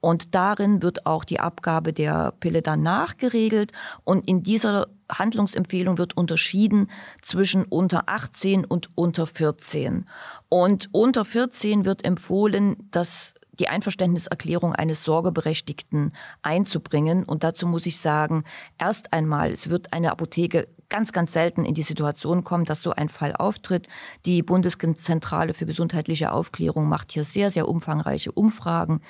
Und 0.00 0.36
darin 0.36 0.82
wird 0.82 1.04
auch 1.04 1.24
die 1.24 1.40
Abgabe 1.40 1.92
der 1.92 2.32
Pille 2.38 2.62
danach 2.62 3.16
geregelt. 3.16 3.72
Und 4.04 4.28
in 4.28 4.44
dieser 4.44 4.86
Handlungsempfehlung 5.10 5.98
wird 5.98 6.16
unterschieden 6.16 6.88
zwischen 7.20 7.64
unter 7.64 8.08
18 8.08 8.64
und 8.64 8.90
unter 8.94 9.26
14. 9.26 10.06
Und 10.48 10.88
unter 10.92 11.24
14 11.24 11.84
wird 11.84 12.04
empfohlen, 12.04 12.76
dass 12.92 13.34
die 13.58 13.68
Einverständniserklärung 13.68 14.74
eines 14.74 15.04
Sorgeberechtigten 15.04 16.12
einzubringen. 16.42 17.24
Und 17.24 17.44
dazu 17.44 17.66
muss 17.66 17.86
ich 17.86 17.98
sagen, 17.98 18.44
erst 18.78 19.12
einmal, 19.12 19.52
es 19.52 19.70
wird 19.70 19.92
eine 19.92 20.10
Apotheke 20.10 20.68
ganz, 20.88 21.12
ganz 21.12 21.32
selten 21.32 21.64
in 21.64 21.74
die 21.74 21.82
Situation 21.82 22.44
kommen, 22.44 22.64
dass 22.64 22.82
so 22.82 22.92
ein 22.92 23.08
Fall 23.08 23.34
auftritt. 23.34 23.88
Die 24.26 24.42
Bundeszentrale 24.42 25.54
für 25.54 25.66
gesundheitliche 25.66 26.32
Aufklärung 26.32 26.88
macht 26.88 27.12
hier 27.12 27.24
sehr, 27.24 27.50
sehr 27.50 27.68
umfangreiche 27.68 28.32
Umfragen. 28.32 29.00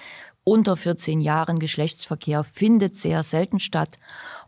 Unter 0.44 0.76
14 0.76 1.20
Jahren 1.20 1.58
Geschlechtsverkehr 1.58 2.44
findet 2.44 2.96
sehr 2.96 3.22
selten 3.22 3.60
statt. 3.60 3.98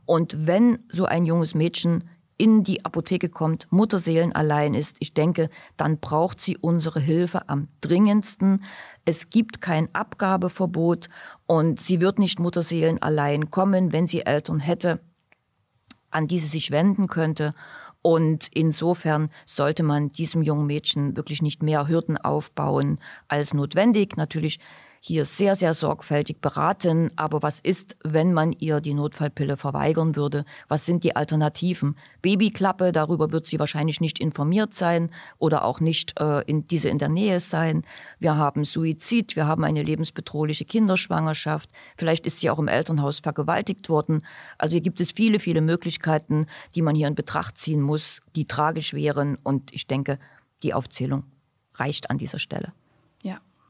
Und 0.04 0.46
wenn 0.46 0.78
so 0.88 1.04
ein 1.04 1.26
junges 1.26 1.54
Mädchen 1.54 2.08
in 2.38 2.64
die 2.64 2.84
Apotheke 2.84 3.28
kommt, 3.28 3.66
Mutterseelen 3.70 4.32
allein 4.32 4.74
ist, 4.74 4.96
ich 5.00 5.14
denke, 5.14 5.48
dann 5.76 5.98
braucht 5.98 6.40
sie 6.40 6.56
unsere 6.58 7.00
Hilfe 7.00 7.48
am 7.48 7.68
dringendsten. 7.80 8.64
Es 9.04 9.30
gibt 9.30 9.60
kein 9.60 9.94
Abgabeverbot 9.94 11.08
und 11.46 11.80
sie 11.80 12.00
wird 12.00 12.18
nicht 12.18 12.38
Mutterseelen 12.38 13.00
allein 13.00 13.50
kommen, 13.50 13.92
wenn 13.92 14.06
sie 14.06 14.26
Eltern 14.26 14.60
hätte, 14.60 15.00
an 16.10 16.26
die 16.26 16.38
sie 16.38 16.48
sich 16.48 16.70
wenden 16.70 17.06
könnte. 17.06 17.54
Und 18.02 18.48
insofern 18.52 19.30
sollte 19.46 19.82
man 19.82 20.12
diesem 20.12 20.42
jungen 20.42 20.66
Mädchen 20.66 21.16
wirklich 21.16 21.42
nicht 21.42 21.62
mehr 21.62 21.88
Hürden 21.88 22.18
aufbauen 22.18 23.00
als 23.28 23.54
notwendig. 23.54 24.16
Natürlich 24.16 24.60
hier 25.06 25.24
sehr, 25.24 25.54
sehr 25.54 25.72
sorgfältig 25.72 26.40
beraten. 26.40 27.12
Aber 27.14 27.40
was 27.40 27.60
ist, 27.60 27.96
wenn 28.02 28.32
man 28.32 28.50
ihr 28.52 28.80
die 28.80 28.92
Notfallpille 28.92 29.56
verweigern 29.56 30.16
würde? 30.16 30.44
Was 30.66 30.84
sind 30.84 31.04
die 31.04 31.14
Alternativen? 31.14 31.96
Babyklappe, 32.22 32.90
darüber 32.90 33.30
wird 33.30 33.46
sie 33.46 33.60
wahrscheinlich 33.60 34.00
nicht 34.00 34.18
informiert 34.18 34.74
sein 34.74 35.10
oder 35.38 35.64
auch 35.64 35.78
nicht 35.78 36.20
äh, 36.20 36.40
in 36.42 36.64
diese 36.64 36.88
in 36.88 36.98
der 36.98 37.08
Nähe 37.08 37.38
sein. 37.38 37.82
Wir 38.18 38.36
haben 38.36 38.64
Suizid, 38.64 39.36
wir 39.36 39.46
haben 39.46 39.62
eine 39.62 39.84
lebensbedrohliche 39.84 40.64
Kinderschwangerschaft. 40.64 41.70
Vielleicht 41.96 42.26
ist 42.26 42.40
sie 42.40 42.50
auch 42.50 42.58
im 42.58 42.66
Elternhaus 42.66 43.20
vergewaltigt 43.20 43.88
worden. 43.88 44.26
Also 44.58 44.72
hier 44.72 44.82
gibt 44.82 45.00
es 45.00 45.12
viele, 45.12 45.38
viele 45.38 45.60
Möglichkeiten, 45.60 46.46
die 46.74 46.82
man 46.82 46.96
hier 46.96 47.06
in 47.06 47.14
Betracht 47.14 47.58
ziehen 47.58 47.80
muss, 47.80 48.22
die 48.34 48.46
tragisch 48.46 48.92
wären. 48.92 49.38
Und 49.44 49.72
ich 49.72 49.86
denke, 49.86 50.18
die 50.64 50.74
Aufzählung 50.74 51.22
reicht 51.76 52.10
an 52.10 52.18
dieser 52.18 52.40
Stelle 52.40 52.72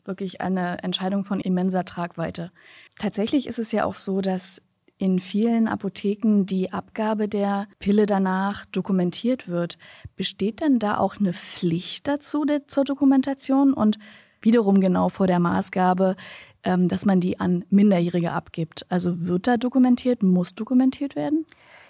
wirklich 0.06 0.40
eine 0.40 0.82
Entscheidung 0.82 1.24
von 1.24 1.40
immenser 1.40 1.84
Tragweite. 1.84 2.50
Tatsächlich 2.98 3.46
ist 3.46 3.58
es 3.58 3.72
ja 3.72 3.84
auch 3.84 3.94
so, 3.94 4.20
dass 4.20 4.62
in 4.98 5.18
vielen 5.18 5.68
Apotheken 5.68 6.44
die 6.44 6.72
Abgabe 6.72 7.28
der 7.28 7.68
Pille 7.78 8.06
danach 8.06 8.64
dokumentiert 8.66 9.48
wird. 9.48 9.76
Besteht 10.16 10.60
denn 10.60 10.78
da 10.78 10.96
auch 10.98 11.18
eine 11.18 11.32
Pflicht 11.32 12.08
dazu 12.08 12.44
der, 12.44 12.66
zur 12.66 12.84
Dokumentation 12.84 13.74
und 13.74 13.98
wiederum 14.40 14.80
genau 14.80 15.08
vor 15.08 15.26
der 15.26 15.38
Maßgabe, 15.38 16.16
ähm, 16.64 16.88
dass 16.88 17.04
man 17.04 17.20
die 17.20 17.38
an 17.38 17.64
Minderjährige 17.68 18.32
abgibt? 18.32 18.86
Also 18.88 19.26
wird 19.26 19.46
da 19.46 19.56
dokumentiert, 19.58 20.22
muss 20.22 20.54
dokumentiert 20.54 21.14
werden? 21.14 21.44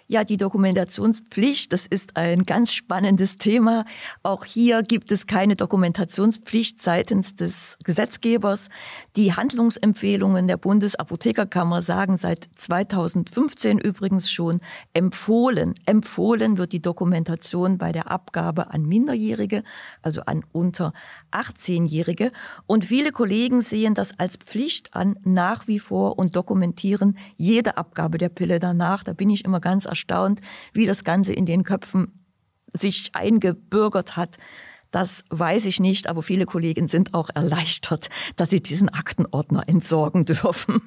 Ja, 0.08 0.22
die 0.22 0.36
Dokumentationspflicht, 0.36 1.72
das 1.72 1.84
ist 1.84 2.16
ein 2.16 2.44
ganz 2.44 2.72
spannendes 2.72 3.38
Thema. 3.38 3.84
Auch 4.22 4.44
hier 4.44 4.84
gibt 4.84 5.10
es 5.10 5.26
keine 5.26 5.56
Dokumentationspflicht 5.56 6.80
seitens 6.80 7.34
des 7.34 7.76
Gesetzgebers. 7.82 8.68
Die 9.16 9.34
Handlungsempfehlungen 9.34 10.46
der 10.46 10.58
Bundesapothekerkammer 10.58 11.82
sagen 11.82 12.18
seit 12.18 12.48
2015 12.54 13.80
übrigens 13.80 14.30
schon 14.30 14.60
empfohlen. 14.92 15.74
Empfohlen 15.86 16.56
wird 16.56 16.70
die 16.70 16.82
Dokumentation 16.82 17.76
bei 17.76 17.90
der 17.90 18.08
Abgabe 18.08 18.70
an 18.70 18.86
Minderjährige, 18.86 19.64
also 20.02 20.20
an 20.20 20.44
unter 20.52 20.92
18-Jährige. 21.32 22.30
Und 22.68 22.84
viele 22.84 23.10
Kollegen 23.10 23.60
sehen 23.60 23.94
das 23.94 24.16
als 24.20 24.36
Pflicht 24.36 24.94
an, 24.94 25.18
nach 25.24 25.66
wie 25.66 25.80
vor 25.80 26.16
und 26.16 26.36
dokumentieren 26.36 27.18
jede 27.36 27.76
Abgabe 27.76 28.18
der 28.18 28.28
Pille 28.28 28.60
danach. 28.60 29.02
Da 29.02 29.12
bin 29.12 29.30
ich 29.30 29.44
immer 29.44 29.58
ganz 29.58 29.95
erstaunt, 29.96 30.40
wie 30.72 30.86
das 30.86 31.04
Ganze 31.04 31.32
in 31.32 31.46
den 31.46 31.64
Köpfen 31.64 32.24
sich 32.72 33.10
eingebürgert 33.14 34.16
hat. 34.16 34.36
Das 34.90 35.24
weiß 35.30 35.66
ich 35.66 35.80
nicht, 35.80 36.06
aber 36.06 36.22
viele 36.22 36.44
Kollegen 36.46 36.86
sind 36.86 37.14
auch 37.14 37.30
erleichtert, 37.34 38.08
dass 38.36 38.50
sie 38.50 38.62
diesen 38.62 38.88
Aktenordner 38.88 39.64
entsorgen 39.66 40.24
dürfen. 40.24 40.82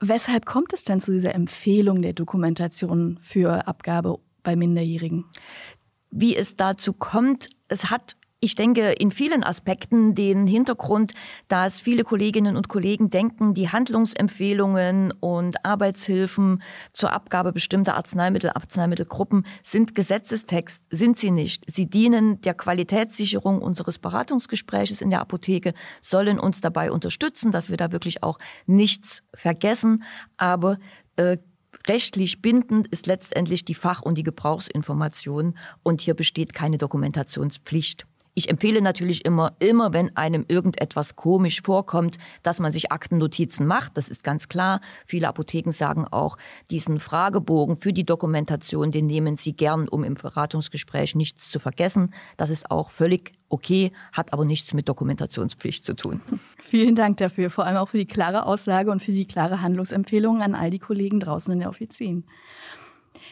Weshalb 0.00 0.46
kommt 0.46 0.72
es 0.72 0.84
denn 0.84 1.00
zu 1.00 1.12
dieser 1.12 1.34
Empfehlung 1.34 2.00
der 2.00 2.14
Dokumentation 2.14 3.18
für 3.20 3.66
Abgabe 3.68 4.18
bei 4.42 4.56
Minderjährigen? 4.56 5.26
Wie 6.10 6.34
es 6.34 6.56
dazu 6.56 6.92
kommt, 6.92 7.50
es 7.68 7.90
hat 7.90 8.16
ich 8.42 8.54
denke, 8.54 8.92
in 8.92 9.10
vielen 9.10 9.44
Aspekten 9.44 10.14
den 10.14 10.46
Hintergrund, 10.46 11.12
dass 11.48 11.78
viele 11.78 12.04
Kolleginnen 12.04 12.56
und 12.56 12.68
Kollegen 12.68 13.10
denken, 13.10 13.52
die 13.52 13.68
Handlungsempfehlungen 13.68 15.12
und 15.20 15.62
Arbeitshilfen 15.64 16.62
zur 16.94 17.12
Abgabe 17.12 17.52
bestimmter 17.52 17.96
Arzneimittel, 17.96 18.50
Arzneimittelgruppen 18.50 19.46
sind 19.62 19.94
Gesetzestext, 19.94 20.86
sind 20.90 21.18
sie 21.18 21.30
nicht. 21.30 21.70
Sie 21.70 21.90
dienen 21.90 22.40
der 22.40 22.54
Qualitätssicherung 22.54 23.60
unseres 23.60 23.98
Beratungsgespräches 23.98 25.02
in 25.02 25.10
der 25.10 25.20
Apotheke, 25.20 25.74
sollen 26.00 26.40
uns 26.40 26.62
dabei 26.62 26.90
unterstützen, 26.90 27.52
dass 27.52 27.68
wir 27.68 27.76
da 27.76 27.92
wirklich 27.92 28.22
auch 28.22 28.38
nichts 28.66 29.22
vergessen, 29.34 30.02
aber 30.38 30.78
äh, 31.16 31.36
Rechtlich 31.86 32.42
bindend 32.42 32.88
ist 32.88 33.06
letztendlich 33.06 33.64
die 33.64 33.74
Fach- 33.74 34.02
und 34.02 34.18
die 34.18 34.22
Gebrauchsinformation 34.22 35.56
und 35.82 36.02
hier 36.02 36.14
besteht 36.14 36.52
keine 36.52 36.76
Dokumentationspflicht. 36.76 38.06
Ich 38.34 38.48
empfehle 38.48 38.80
natürlich 38.80 39.24
immer, 39.24 39.54
immer 39.58 39.92
wenn 39.92 40.16
einem 40.16 40.44
irgendetwas 40.48 41.16
komisch 41.16 41.62
vorkommt, 41.62 42.16
dass 42.42 42.60
man 42.60 42.72
sich 42.72 42.92
Aktennotizen 42.92 43.66
macht. 43.66 43.96
Das 43.96 44.08
ist 44.08 44.22
ganz 44.22 44.48
klar. 44.48 44.80
Viele 45.04 45.28
Apotheken 45.28 45.72
sagen 45.72 46.06
auch, 46.06 46.36
diesen 46.70 47.00
Fragebogen 47.00 47.76
für 47.76 47.92
die 47.92 48.04
Dokumentation, 48.04 48.92
den 48.92 49.06
nehmen 49.06 49.36
sie 49.36 49.54
gern, 49.54 49.88
um 49.88 50.04
im 50.04 50.14
Beratungsgespräch 50.14 51.14
nichts 51.16 51.50
zu 51.50 51.58
vergessen. 51.58 52.14
Das 52.36 52.50
ist 52.50 52.70
auch 52.70 52.90
völlig 52.90 53.32
okay, 53.48 53.92
hat 54.12 54.32
aber 54.32 54.44
nichts 54.44 54.72
mit 54.74 54.88
Dokumentationspflicht 54.88 55.84
zu 55.84 55.94
tun. 55.94 56.20
Vielen 56.58 56.94
Dank 56.94 57.16
dafür, 57.16 57.50
vor 57.50 57.66
allem 57.66 57.76
auch 57.76 57.88
für 57.88 57.98
die 57.98 58.06
klare 58.06 58.46
Aussage 58.46 58.90
und 58.90 59.02
für 59.02 59.12
die 59.12 59.26
klare 59.26 59.60
Handlungsempfehlung 59.60 60.40
an 60.40 60.54
all 60.54 60.70
die 60.70 60.78
Kollegen 60.78 61.20
draußen 61.20 61.52
in 61.52 61.60
der 61.60 61.68
Offizin. 61.68 62.24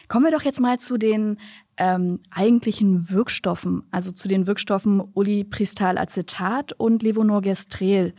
Kommen 0.07 0.25
wir 0.25 0.31
doch 0.31 0.43
jetzt 0.43 0.59
mal 0.59 0.79
zu 0.79 0.97
den 0.97 1.37
ähm, 1.77 2.19
eigentlichen 2.31 3.09
Wirkstoffen, 3.09 3.83
also 3.91 4.11
zu 4.11 4.27
den 4.27 4.47
Wirkstoffen 4.47 5.01
Olipristalacetat 5.13 6.73
und 6.73 7.03
Levonorgestrel. 7.03 8.13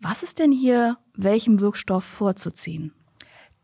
Was 0.00 0.22
ist 0.22 0.38
denn 0.38 0.52
hier 0.52 0.98
welchem 1.14 1.60
Wirkstoff 1.60 2.04
vorzuziehen? 2.04 2.92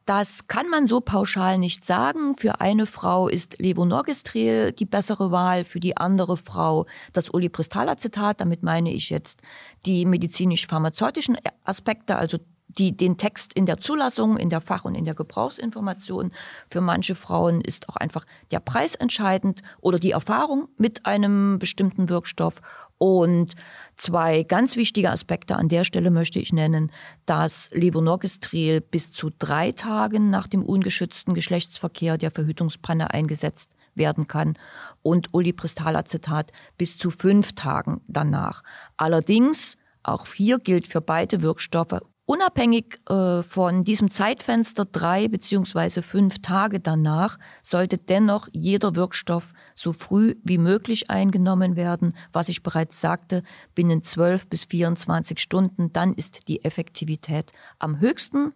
Das 0.09 0.49
kann 0.49 0.71
man 0.71 0.87
so 0.87 1.03
pauschal 1.03 1.59
nicht 1.59 1.85
sagen. 1.85 2.35
Für 2.35 2.63
eine 2.63 2.87
Frau 2.87 3.29
ist 3.29 3.61
Levonorgestrel 3.61 4.73
die 4.73 4.87
bessere 4.87 5.31
Wahl, 5.31 5.65
für 5.65 5.81
die 5.81 5.99
andere 5.99 6.39
Frau 6.39 6.87
das 7.13 7.35
Olipristalacetat. 7.35 8.41
Damit 8.41 8.63
meine 8.63 8.91
ich 8.91 9.11
jetzt 9.11 9.43
die 9.85 10.07
medizinisch-pharmazeutischen 10.07 11.37
Aspekte, 11.63 12.17
also 12.17 12.39
die, 12.69 12.97
den 12.97 13.17
Text 13.17 13.53
in 13.55 13.67
der 13.67 13.79
Zulassung, 13.79 14.37
in 14.37 14.51
der 14.51 14.61
Fach- 14.61 14.85
und 14.85 14.95
in 14.95 15.05
der 15.05 15.15
Gebrauchsinformation. 15.15 16.33
Für 16.71 16.81
manche 16.81 17.15
Frauen 17.15 17.61
ist 17.61 17.89
auch 17.89 17.97
einfach 17.97 18.25
der 18.51 18.61
Preis 18.61 18.95
entscheidend 18.95 19.63
oder 19.81 19.99
die 19.99 20.13
Erfahrung 20.13 20.69
mit 20.77 21.07
einem 21.07 21.59
bestimmten 21.59 22.09
Wirkstoff. 22.09 22.61
Und 22.99 23.55
zwei 23.97 24.43
ganz 24.43 24.77
wichtige 24.77 25.11
Aspekte 25.11 25.55
an 25.57 25.69
der 25.69 25.85
Stelle 25.85 26.11
möchte 26.11 26.41
ich 26.41 26.53
nennen, 26.53 26.91
dass 27.27 27.71
Levonorgestrel 27.73 28.81
bis 28.81 29.13
zu 29.13 29.31
drei 29.39 29.71
Tagen 29.71 30.31
nach 30.31 30.49
dem 30.49 30.65
ungeschützten 30.65 31.35
Geschlechtsverkehr 31.35 32.19
der 32.19 32.33
Verhütungspanne 32.33 33.13
eingesetzt 33.15 33.75
werden 33.95 34.27
kann 34.27 34.55
und 35.03 35.33
Olipristalacetat 35.33 36.53
bis 36.77 36.99
zu 36.99 37.11
fünf 37.11 37.55
Tagen 37.55 38.01
danach. 38.09 38.63
Allerdings, 38.97 39.77
auch 40.03 40.27
hier 40.27 40.59
gilt 40.59 40.89
für 40.89 41.01
beide 41.01 41.43
Wirkstoffe 41.43 42.01
Unabhängig 42.31 43.01
äh, 43.09 43.43
von 43.43 43.85
diesem 43.85 44.11
Zeitfenster 44.11 44.85
drei 44.85 45.29
beziehungsweise 45.29 46.03
fünf 46.03 46.43
Tage 46.43 46.79
danach 46.79 47.39
sollte 47.63 47.97
dennoch 47.97 48.49
jeder 48.53 48.95
Wirkstoff 48.95 49.55
so 49.75 49.95
früh 49.95 50.35
wie 50.45 50.59
möglich 50.59 51.09
eingenommen 51.09 51.75
werden. 51.75 52.15
Was 52.31 52.51
ich 52.51 52.63
bereits 52.63 53.01
sagte, 53.01 53.45
binnen 53.75 54.03
zwölf 54.03 54.47
bis 54.47 54.67
24 54.67 55.39
Stunden, 55.39 55.91
dann 55.95 56.13
ist 56.13 56.49
die 56.49 56.63
Effektivität 56.67 57.55
am 57.79 57.99
höchsten. 57.99 58.53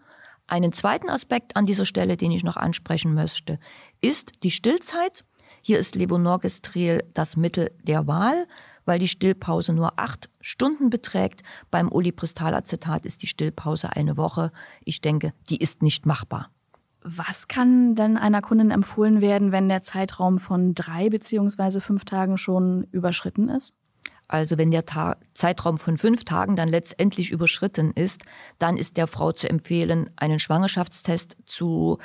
Einen 0.46 0.74
zweiten 0.74 1.08
Aspekt 1.08 1.56
an 1.56 1.64
dieser 1.64 1.86
Stelle, 1.86 2.18
den 2.18 2.30
ich 2.30 2.44
noch 2.44 2.58
ansprechen 2.58 3.14
möchte, 3.14 3.58
ist 4.02 4.42
die 4.42 4.50
Stillzeit. 4.50 5.24
Hier 5.62 5.78
ist 5.78 5.94
Levonorgestrel 5.94 7.04
das 7.14 7.36
Mittel 7.36 7.70
der 7.84 8.06
Wahl 8.06 8.46
weil 8.84 8.98
die 8.98 9.08
Stillpause 9.08 9.72
nur 9.72 9.98
acht 9.98 10.28
Stunden 10.40 10.90
beträgt. 10.90 11.42
Beim 11.70 11.90
Olipristalacetat 11.90 13.06
ist 13.06 13.22
die 13.22 13.26
Stillpause 13.26 13.94
eine 13.94 14.16
Woche. 14.16 14.52
Ich 14.84 15.00
denke, 15.00 15.32
die 15.48 15.56
ist 15.56 15.82
nicht 15.82 16.06
machbar. 16.06 16.50
Was 17.04 17.48
kann 17.48 17.94
denn 17.94 18.16
einer 18.16 18.42
Kundin 18.42 18.70
empfohlen 18.70 19.20
werden, 19.20 19.50
wenn 19.50 19.68
der 19.68 19.82
Zeitraum 19.82 20.38
von 20.38 20.74
drei 20.74 21.08
beziehungsweise 21.08 21.80
fünf 21.80 22.04
Tagen 22.04 22.38
schon 22.38 22.84
überschritten 22.92 23.48
ist? 23.48 23.74
Also 24.28 24.56
wenn 24.56 24.70
der 24.70 24.86
Ta 24.86 25.16
Zeitraum 25.34 25.78
von 25.78 25.98
fünf 25.98 26.24
Tagen 26.24 26.56
dann 26.56 26.68
letztendlich 26.68 27.30
überschritten 27.32 27.90
ist, 27.90 28.22
dann 28.58 28.76
ist 28.76 28.96
der 28.96 29.06
Frau 29.06 29.32
zu 29.32 29.50
empfehlen, 29.50 30.10
einen 30.16 30.38
Schwangerschaftstest 30.38 31.36
zu 31.44 31.98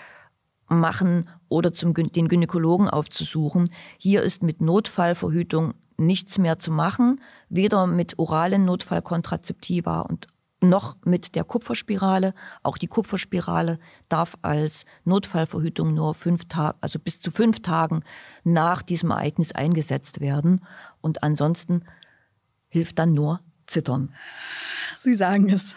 machen 0.68 1.30
oder 1.48 1.74
zum, 1.74 1.94
den 1.94 2.28
Gynäkologen 2.28 2.90
aufzusuchen. 2.90 3.70
Hier 3.98 4.24
ist 4.24 4.44
mit 4.44 4.62
Notfallverhütung 4.62 5.76
nichts 5.98 6.38
mehr 6.38 6.60
zu 6.60 6.72
machen, 6.72 7.22
weder 7.50 7.88
mit 7.88 8.18
oralen 8.20 8.66
Notfallkontrazeptiva 8.66 10.02
und 10.02 10.28
noch 10.62 10.98
mit 11.06 11.36
der 11.36 11.44
Kupferspirale. 11.44 12.34
Auch 12.64 12.78
die 12.78 12.88
Kupferspirale 12.88 13.80
darf 14.10 14.38
als 14.42 14.86
Notfallverhütung 15.06 15.94
nur 15.94 16.16
fünf 16.16 16.46
Tage, 16.46 16.78
also 16.82 17.00
bis 17.00 17.20
zu 17.20 17.32
fünf 17.32 17.62
Tagen 17.62 18.04
nach 18.44 18.82
diesem 18.82 19.12
Ereignis 19.12 19.52
eingesetzt 19.52 20.20
werden. 20.20 20.66
Und 21.02 21.24
ansonsten 21.24 21.84
hilft 22.70 22.98
dann 23.00 23.14
nur 23.14 23.42
Zittern. 23.68 24.14
Sie 24.98 25.14
sagen 25.14 25.50
es. 25.50 25.76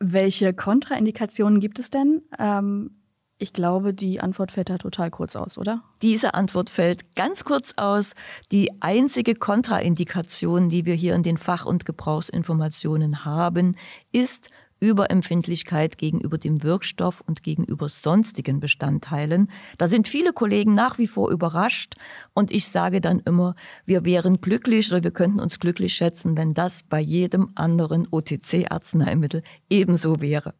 Welche 0.00 0.54
Kontraindikationen 0.54 1.60
gibt 1.60 1.78
es 1.78 1.90
denn? 1.90 2.22
Ähm, 2.38 2.97
ich 3.38 3.52
glaube, 3.52 3.94
die 3.94 4.20
Antwort 4.20 4.52
fällt 4.52 4.68
da 4.68 4.78
total 4.78 5.10
kurz 5.10 5.36
aus, 5.36 5.58
oder? 5.58 5.82
Diese 6.02 6.34
Antwort 6.34 6.70
fällt 6.70 7.14
ganz 7.14 7.44
kurz 7.44 7.74
aus. 7.76 8.14
Die 8.50 8.82
einzige 8.82 9.34
Kontraindikation, 9.36 10.68
die 10.68 10.84
wir 10.84 10.94
hier 10.94 11.14
in 11.14 11.22
den 11.22 11.38
Fach- 11.38 11.66
und 11.66 11.84
Gebrauchsinformationen 11.84 13.24
haben, 13.24 13.76
ist 14.10 14.48
Überempfindlichkeit 14.80 15.98
gegenüber 15.98 16.38
dem 16.38 16.62
Wirkstoff 16.62 17.20
und 17.20 17.42
gegenüber 17.42 17.88
sonstigen 17.88 18.60
Bestandteilen. 18.60 19.50
Da 19.76 19.88
sind 19.88 20.08
viele 20.08 20.32
Kollegen 20.32 20.74
nach 20.74 20.98
wie 20.98 21.08
vor 21.08 21.30
überrascht 21.30 21.94
und 22.32 22.50
ich 22.50 22.68
sage 22.68 23.00
dann 23.00 23.20
immer, 23.20 23.54
wir 23.86 24.04
wären 24.04 24.40
glücklich 24.40 24.90
oder 24.90 25.02
wir 25.02 25.10
könnten 25.10 25.40
uns 25.40 25.58
glücklich 25.58 25.94
schätzen, 25.94 26.36
wenn 26.36 26.54
das 26.54 26.84
bei 26.84 27.00
jedem 27.00 27.50
anderen 27.54 28.06
OTC-Arzneimittel 28.10 29.42
ebenso 29.68 30.20
wäre. 30.20 30.54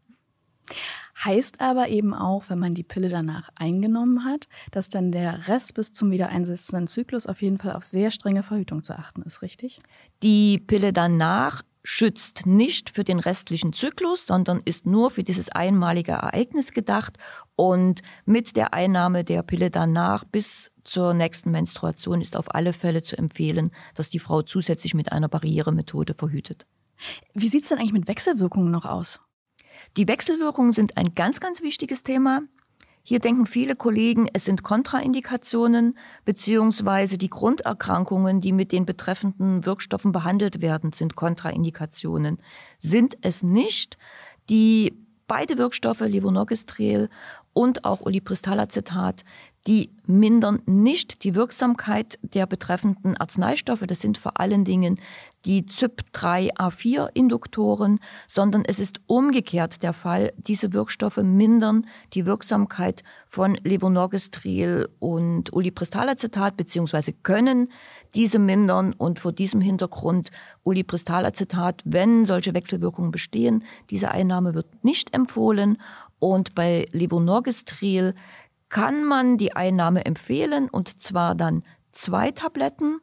Heißt 1.24 1.60
aber 1.60 1.88
eben 1.88 2.14
auch, 2.14 2.44
wenn 2.48 2.58
man 2.58 2.74
die 2.74 2.84
Pille 2.84 3.08
danach 3.08 3.50
eingenommen 3.56 4.24
hat, 4.24 4.46
dass 4.70 4.88
dann 4.88 5.10
der 5.10 5.48
Rest 5.48 5.74
bis 5.74 5.92
zum 5.92 6.10
wiedereinsetzenden 6.10 6.86
Zyklus 6.86 7.26
auf 7.26 7.42
jeden 7.42 7.58
Fall 7.58 7.72
auf 7.72 7.84
sehr 7.84 8.10
strenge 8.10 8.42
Verhütung 8.44 8.84
zu 8.84 8.96
achten 8.96 9.22
ist, 9.22 9.42
richtig? 9.42 9.80
Die 10.22 10.58
Pille 10.58 10.92
danach 10.92 11.62
schützt 11.82 12.46
nicht 12.46 12.90
für 12.90 13.02
den 13.02 13.18
restlichen 13.18 13.72
Zyklus, 13.72 14.26
sondern 14.26 14.60
ist 14.64 14.86
nur 14.86 15.10
für 15.10 15.24
dieses 15.24 15.48
einmalige 15.48 16.12
Ereignis 16.12 16.72
gedacht. 16.72 17.18
Und 17.56 18.02
mit 18.24 18.56
der 18.56 18.74
Einnahme 18.74 19.24
der 19.24 19.42
Pille 19.42 19.70
danach 19.70 20.24
bis 20.24 20.70
zur 20.84 21.14
nächsten 21.14 21.50
Menstruation 21.50 22.20
ist 22.20 22.36
auf 22.36 22.54
alle 22.54 22.72
Fälle 22.72 23.02
zu 23.02 23.16
empfehlen, 23.16 23.72
dass 23.94 24.10
die 24.10 24.18
Frau 24.18 24.42
zusätzlich 24.42 24.94
mit 24.94 25.12
einer 25.12 25.28
Barrieremethode 25.28 26.14
verhütet. 26.14 26.66
Wie 27.34 27.48
sieht 27.48 27.62
es 27.62 27.70
denn 27.70 27.78
eigentlich 27.78 27.92
mit 27.92 28.08
Wechselwirkungen 28.08 28.70
noch 28.70 28.84
aus? 28.84 29.20
Die 29.96 30.08
Wechselwirkungen 30.08 30.72
sind 30.72 30.96
ein 30.96 31.14
ganz, 31.14 31.40
ganz 31.40 31.62
wichtiges 31.62 32.02
Thema. 32.02 32.42
Hier 33.02 33.20
denken 33.20 33.46
viele 33.46 33.74
Kollegen, 33.74 34.28
es 34.34 34.44
sind 34.44 34.62
Kontraindikationen 34.62 35.96
beziehungsweise 36.26 37.16
die 37.16 37.30
Grunderkrankungen, 37.30 38.42
die 38.42 38.52
mit 38.52 38.70
den 38.70 38.84
betreffenden 38.84 39.64
Wirkstoffen 39.64 40.12
behandelt 40.12 40.60
werden, 40.60 40.92
sind 40.92 41.16
Kontraindikationen. 41.16 42.36
Sind 42.78 43.16
es 43.22 43.42
nicht. 43.42 43.96
Die 44.50 45.06
beide 45.26 45.56
Wirkstoffe, 45.56 46.00
Levonorgestrel 46.00 47.08
und 47.54 47.84
auch 47.84 48.02
Olipristalacetat, 48.02 49.24
die 49.68 49.94
mindern 50.06 50.62
nicht 50.64 51.22
die 51.24 51.34
Wirksamkeit 51.34 52.18
der 52.22 52.46
betreffenden 52.46 53.18
Arzneistoffe. 53.18 53.86
Das 53.86 54.00
sind 54.00 54.16
vor 54.16 54.40
allen 54.40 54.64
Dingen 54.64 54.98
die 55.44 55.64
CYP3A4-Induktoren, 55.64 58.00
sondern 58.26 58.64
es 58.64 58.80
ist 58.80 59.02
umgekehrt 59.06 59.82
der 59.82 59.92
Fall. 59.92 60.32
Diese 60.38 60.72
Wirkstoffe 60.72 61.18
mindern 61.18 61.86
die 62.14 62.24
Wirksamkeit 62.24 63.04
von 63.26 63.58
Levonorgestrel 63.62 64.88
und 65.00 65.52
Olipristalacetat 65.52 66.56
beziehungsweise 66.56 67.12
können 67.12 67.70
diese 68.14 68.38
mindern 68.38 68.94
und 68.94 69.18
vor 69.18 69.32
diesem 69.32 69.60
Hintergrund 69.60 70.30
Olipristalacetat, 70.64 71.82
wenn 71.84 72.24
solche 72.24 72.54
Wechselwirkungen 72.54 73.10
bestehen, 73.10 73.64
diese 73.90 74.10
Einnahme 74.10 74.54
wird 74.54 74.82
nicht 74.82 75.14
empfohlen 75.14 75.76
und 76.18 76.54
bei 76.54 76.88
Levonorgestrel 76.92 78.14
kann 78.68 79.04
man 79.04 79.38
die 79.38 79.54
Einnahme 79.54 80.04
empfehlen 80.04 80.68
und 80.68 81.02
zwar 81.02 81.34
dann 81.34 81.62
zwei 81.92 82.30
Tabletten. 82.30 83.00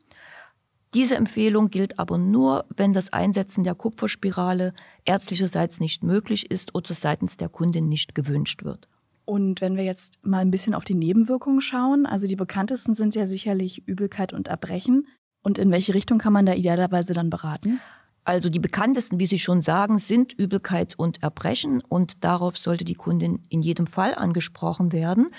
Diese 0.94 1.16
Empfehlung 1.16 1.70
gilt 1.70 2.00
aber 2.00 2.18
nur, 2.18 2.66
wenn 2.76 2.94
das 2.94 3.12
Einsetzen 3.12 3.64
der 3.64 3.76
Kupferspirale 3.76 4.74
ärztlicherseits 5.04 5.80
nicht 5.80 6.04
möglich 6.04 6.50
ist 6.50 6.74
oder 6.74 6.94
seitens 6.94 7.36
der 7.36 7.50
Kundin 7.50 7.90
nicht 7.90 8.16
gewünscht 8.16 8.64
wird. 8.64 8.88
Und 9.26 9.60
wenn 9.60 9.76
wir 9.76 9.84
jetzt 9.84 10.20
mal 10.24 10.40
ein 10.40 10.52
bisschen 10.52 10.76
auf 10.76 10.86
die 10.86 10.94
Nebenwirkungen 10.94 11.60
schauen, 11.60 12.06
also 12.06 12.28
die 12.28 12.36
bekanntesten 12.36 12.94
sind 12.94 13.16
ja 13.16 13.26
sicherlich 13.26 13.86
Übelkeit 13.88 14.34
und 14.34 14.48
Erbrechen. 14.48 15.08
Und 15.42 15.58
in 15.58 15.72
welche 15.72 15.94
Richtung 15.94 16.18
kann 16.20 16.34
man 16.34 16.46
da 16.46 16.54
idealerweise 16.54 17.14
dann 17.14 17.30
beraten? 17.30 17.82
Also 18.26 18.50
die 18.50 18.60
bekanntesten, 18.60 19.20
wie 19.20 19.28
Sie 19.28 19.38
schon 19.38 19.62
sagen, 19.62 20.00
sind 20.00 20.34
Übelkeit 20.34 20.96
und 20.98 21.22
Erbrechen. 21.22 21.82
Und 21.88 22.24
darauf 22.24 22.58
sollte 22.58 22.84
die 22.84 22.96
Kundin 22.96 23.44
in 23.50 23.62
jedem 23.62 23.86
Fall 23.86 24.16
angesprochen 24.16 24.92
werden, 24.92 25.30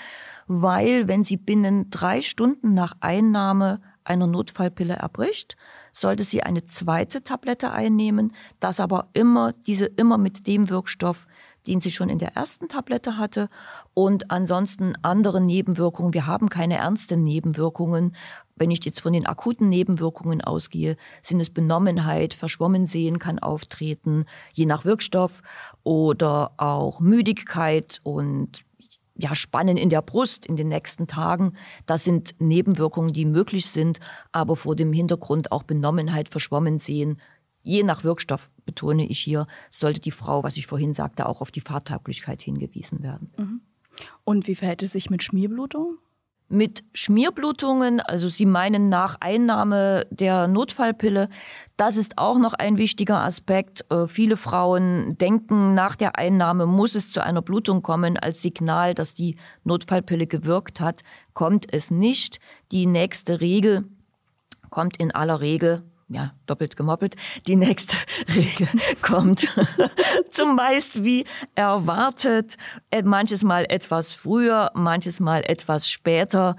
weil 0.47 1.09
wenn 1.09 1.25
sie 1.25 1.35
binnen 1.35 1.89
drei 1.89 2.21
Stunden 2.21 2.73
nach 2.73 2.93
Einnahme 3.01 3.81
einer 4.05 4.25
Notfallpille 4.25 4.93
erbricht, 4.93 5.57
sollte 5.91 6.23
sie 6.23 6.43
eine 6.43 6.63
zweite 6.65 7.23
Tablette 7.23 7.71
einnehmen, 7.71 8.33
das 8.61 8.79
aber 8.79 9.09
immer, 9.11 9.51
diese 9.51 9.85
immer 9.85 10.17
mit 10.17 10.47
dem 10.47 10.69
Wirkstoff, 10.69 11.27
den 11.67 11.81
sie 11.81 11.91
schon 11.91 12.07
in 12.07 12.19
der 12.19 12.37
ersten 12.37 12.69
Tablette 12.69 13.17
hatte. 13.17 13.49
Und 13.93 14.31
ansonsten 14.31 14.93
andere 15.01 15.41
Nebenwirkungen. 15.41 16.13
Wir 16.13 16.25
haben 16.25 16.47
keine 16.47 16.77
ernsten 16.77 17.23
Nebenwirkungen, 17.23 18.15
wenn 18.57 18.71
ich 18.71 18.83
jetzt 18.85 19.01
von 19.01 19.13
den 19.13 19.25
akuten 19.25 19.69
Nebenwirkungen 19.69 20.41
ausgehe, 20.41 20.97
sind 21.21 21.39
es 21.39 21.49
Benommenheit, 21.49 22.33
verschwommen 22.33 22.87
sehen 22.87 23.19
kann 23.19 23.39
auftreten, 23.39 24.25
je 24.53 24.65
nach 24.65 24.85
Wirkstoff 24.85 25.41
oder 25.83 26.51
auch 26.57 26.99
Müdigkeit 26.99 27.99
und 28.03 28.63
ja, 29.19 29.33
Spannen 29.33 29.77
in 29.77 29.89
der 29.89 30.01
Brust 30.01 30.45
in 30.45 30.55
den 30.55 30.67
nächsten 30.67 31.07
Tagen. 31.07 31.53
Das 31.85 32.03
sind 32.03 32.35
Nebenwirkungen, 32.39 33.13
die 33.13 33.25
möglich 33.25 33.65
sind, 33.65 33.99
aber 34.31 34.55
vor 34.55 34.75
dem 34.75 34.93
Hintergrund 34.93 35.51
auch 35.51 35.63
Benommenheit, 35.63 36.29
verschwommen 36.29 36.77
sehen. 36.77 37.19
Je 37.63 37.83
nach 37.83 38.03
Wirkstoff, 38.03 38.49
betone 38.65 39.05
ich 39.07 39.19
hier, 39.19 39.47
sollte 39.69 39.99
die 39.99 40.11
Frau, 40.11 40.43
was 40.43 40.57
ich 40.57 40.67
vorhin 40.67 40.93
sagte, 40.93 41.27
auch 41.27 41.41
auf 41.41 41.51
die 41.51 41.61
Fahrtauglichkeit 41.61 42.41
hingewiesen 42.41 43.01
werden. 43.01 43.31
Mhm. 43.37 43.61
Und 44.23 44.47
wie 44.47 44.55
verhält 44.55 44.83
es 44.83 44.91
sich 44.91 45.09
mit 45.09 45.23
Schmierblutung? 45.23 45.97
Mit 46.49 46.83
Schmierblutungen, 46.93 47.99
also 47.99 48.29
Sie 48.29 48.45
meinen 48.45 48.89
nach 48.89 49.17
Einnahme 49.19 50.05
der 50.09 50.47
Notfallpille, 50.47 51.29
das 51.75 51.97
ist 51.97 52.17
auch 52.17 52.39
noch 52.39 52.53
ein 52.53 52.77
wichtiger 52.77 53.19
Aspekt. 53.19 53.85
Äh, 53.91 54.07
viele 54.07 54.37
Frauen 54.37 55.17
denken, 55.17 55.73
nach 55.73 55.95
der 55.95 56.17
Einnahme 56.17 56.65
muss 56.65 56.95
es 56.95 57.11
zu 57.11 57.21
einer 57.21 57.41
Blutung 57.41 57.81
kommen 57.81 58.17
als 58.17 58.41
Signal, 58.41 58.93
dass 58.93 59.13
die 59.13 59.35
Notfallpille 59.63 60.27
gewirkt 60.27 60.79
hat. 60.79 61.01
Kommt 61.33 61.71
es 61.73 61.91
nicht. 61.91 62.39
Die 62.71 62.85
nächste 62.85 63.41
Regel 63.41 63.85
kommt 64.69 64.97
in 64.97 65.11
aller 65.11 65.41
Regel 65.41 65.83
ja, 66.09 66.33
doppelt 66.45 66.75
gemoppelt. 66.75 67.15
Die 67.47 67.55
nächste 67.55 67.95
Regel 68.35 68.67
kommt 69.01 69.47
zumeist 70.29 71.03
wie 71.03 71.25
erwartet, 71.55 72.57
manches 73.03 73.43
Mal 73.43 73.65
etwas 73.69 74.11
früher, 74.11 74.71
manches 74.73 75.19
Mal 75.19 75.43
etwas 75.45 75.89
später. 75.89 76.55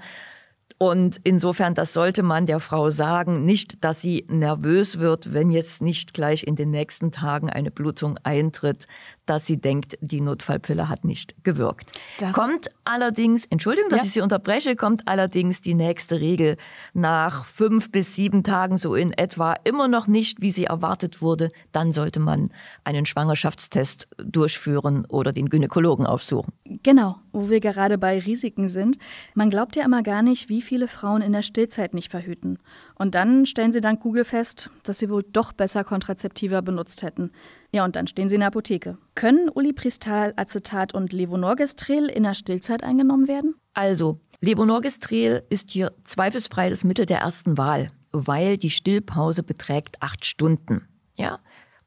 Und 0.81 1.19
insofern, 1.25 1.73
das 1.73 1.91
sollte 1.91 2.23
man 2.23 2.45
der 2.45 2.61
Frau 2.61 2.89
sagen, 2.89 3.43
nicht, 3.43 3.83
dass 3.83 3.99
sie 3.99 4.25
nervös 4.29 4.99
wird, 4.99 5.33
wenn 5.33 5.51
jetzt 5.51 5.81
nicht 5.81 6.13
gleich 6.13 6.43
in 6.47 6.55
den 6.55 6.69
nächsten 6.69 7.11
Tagen 7.11 7.49
eine 7.49 7.69
Blutung 7.69 8.17
eintritt, 8.23 8.87
dass 9.29 9.45
sie 9.45 9.57
denkt, 9.57 9.97
die 10.01 10.21
Notfallpille 10.21 10.89
hat 10.89 11.05
nicht 11.05 11.43
gewirkt. 11.43 11.91
Das 12.19 12.33
kommt 12.33 12.71
allerdings, 12.83 13.45
Entschuldigung, 13.45 13.89
dass 13.89 13.99
ja. 14.01 14.05
ich 14.05 14.11
Sie 14.13 14.21
unterbreche, 14.21 14.75
kommt 14.75 15.07
allerdings 15.07 15.61
die 15.61 15.75
nächste 15.75 16.19
Regel 16.19 16.57
nach 16.93 17.45
fünf 17.45 17.91
bis 17.91 18.15
sieben 18.15 18.43
Tagen 18.43 18.77
so 18.77 18.95
in 18.95 19.11
etwa 19.11 19.53
immer 19.63 19.87
noch 19.87 20.07
nicht, 20.07 20.41
wie 20.41 20.51
sie 20.51 20.65
erwartet 20.65 21.21
wurde, 21.21 21.51
dann 21.71 21.91
sollte 21.91 22.19
man 22.19 22.49
einen 22.83 23.05
Schwangerschaftstest 23.05 24.07
durchführen 24.17 25.05
oder 25.05 25.31
den 25.31 25.49
Gynäkologen 25.49 26.07
aufsuchen. 26.07 26.53
Genau, 26.81 27.17
wo 27.31 27.49
wir 27.49 27.59
gerade 27.59 27.97
bei 27.97 28.17
Risiken 28.19 28.67
sind. 28.67 28.97
Man 29.35 29.49
glaubt 29.49 29.75
ja 29.75 29.85
immer 29.85 30.01
gar 30.01 30.23
nicht, 30.23 30.49
wie 30.49 30.61
viele 30.61 30.87
Frauen 30.87 31.21
in 31.21 31.33
der 31.33 31.43
Stillzeit 31.43 31.93
nicht 31.93 32.09
verhüten. 32.09 32.57
Und 33.01 33.15
dann 33.15 33.45
stellen 33.45 33.71
sie 33.71 33.79
dank 33.79 34.01
Google 34.01 34.25
fest, 34.25 34.69
dass 34.83 34.99
sie 34.99 35.09
wohl 35.09 35.23
doch 35.23 35.53
besser 35.53 35.85
Kontrazeptiva 35.85 36.59
benutzt 36.59 37.01
hätten. 37.01 37.31
Ja, 37.71 37.85
und 37.85 37.95
dann 37.95 38.07
stehen 38.07 38.27
sie 38.27 38.35
in 38.35 38.41
der 38.41 38.49
Apotheke. 38.49 38.97
Können 39.15 39.49
Ulipristal, 39.49 40.33
Acetat 40.35 40.93
und 40.93 41.13
Levonorgestrel 41.13 42.07
in 42.07 42.23
der 42.23 42.33
Stillzeit 42.33 42.83
eingenommen 42.83 43.29
werden? 43.29 43.55
Also, 43.73 44.19
Levonorgestrel 44.41 45.43
ist 45.49 45.71
hier 45.71 45.93
zweifelsfrei 46.03 46.69
das 46.69 46.83
Mittel 46.83 47.05
der 47.05 47.19
ersten 47.19 47.57
Wahl, 47.57 47.89
weil 48.11 48.57
die 48.57 48.69
Stillpause 48.69 49.43
beträgt 49.43 50.01
acht 50.01 50.25
Stunden. 50.25 50.89
Ja? 51.15 51.39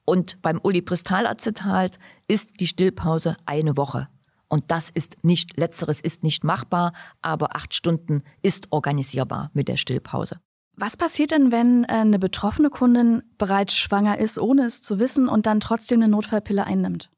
Und 0.06 0.40
beim 0.40 0.60
Ulipristalacetat 0.64 1.98
ist 2.26 2.58
die 2.58 2.66
Stillpause 2.66 3.36
eine 3.44 3.76
Woche. 3.76 4.08
Und 4.48 4.70
das 4.70 4.88
ist 4.88 5.22
nicht, 5.22 5.58
letzteres 5.58 6.00
ist 6.00 6.22
nicht 6.22 6.42
machbar, 6.42 6.94
aber 7.20 7.54
acht 7.54 7.74
Stunden 7.74 8.22
ist 8.40 8.68
organisierbar 8.70 9.50
mit 9.52 9.68
der 9.68 9.76
Stillpause. 9.76 10.40
Was 10.76 10.96
passiert 10.96 11.30
denn, 11.30 11.52
wenn 11.52 11.84
äh, 11.84 11.88
eine 11.88 12.18
betroffene 12.18 12.70
Kundin 12.70 13.22
bereits 13.38 13.76
schwanger 13.76 14.18
ist, 14.18 14.38
ohne 14.38 14.64
es 14.64 14.80
zu 14.80 14.98
wissen 14.98 15.28
und 15.28 15.46
dann 15.46 15.60
trotzdem 15.60 16.00
eine 16.00 16.08
Notfallpille 16.08 16.64
einnimmt? 16.64 17.10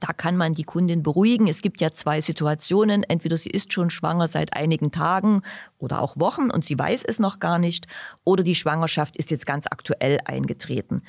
Da 0.00 0.12
kann 0.12 0.36
man 0.36 0.52
die 0.52 0.64
Kundin 0.64 1.02
beruhigen. 1.02 1.48
Es 1.48 1.62
gibt 1.62 1.80
ja 1.80 1.90
zwei 1.90 2.20
Situationen. 2.20 3.02
Entweder 3.02 3.36
sie 3.36 3.50
ist 3.50 3.72
schon 3.72 3.90
schwanger 3.90 4.28
seit 4.28 4.54
einigen 4.54 4.92
Tagen 4.92 5.42
oder 5.78 6.00
auch 6.00 6.18
Wochen 6.18 6.50
und 6.50 6.64
sie 6.64 6.78
weiß 6.78 7.02
es 7.04 7.18
noch 7.18 7.38
gar 7.38 7.58
nicht, 7.58 7.86
oder 8.24 8.42
die 8.42 8.54
Schwangerschaft 8.54 9.16
ist 9.16 9.30
jetzt 9.30 9.46
ganz 9.46 9.66
aktuell 9.70 10.18
eingetreten. 10.24 11.02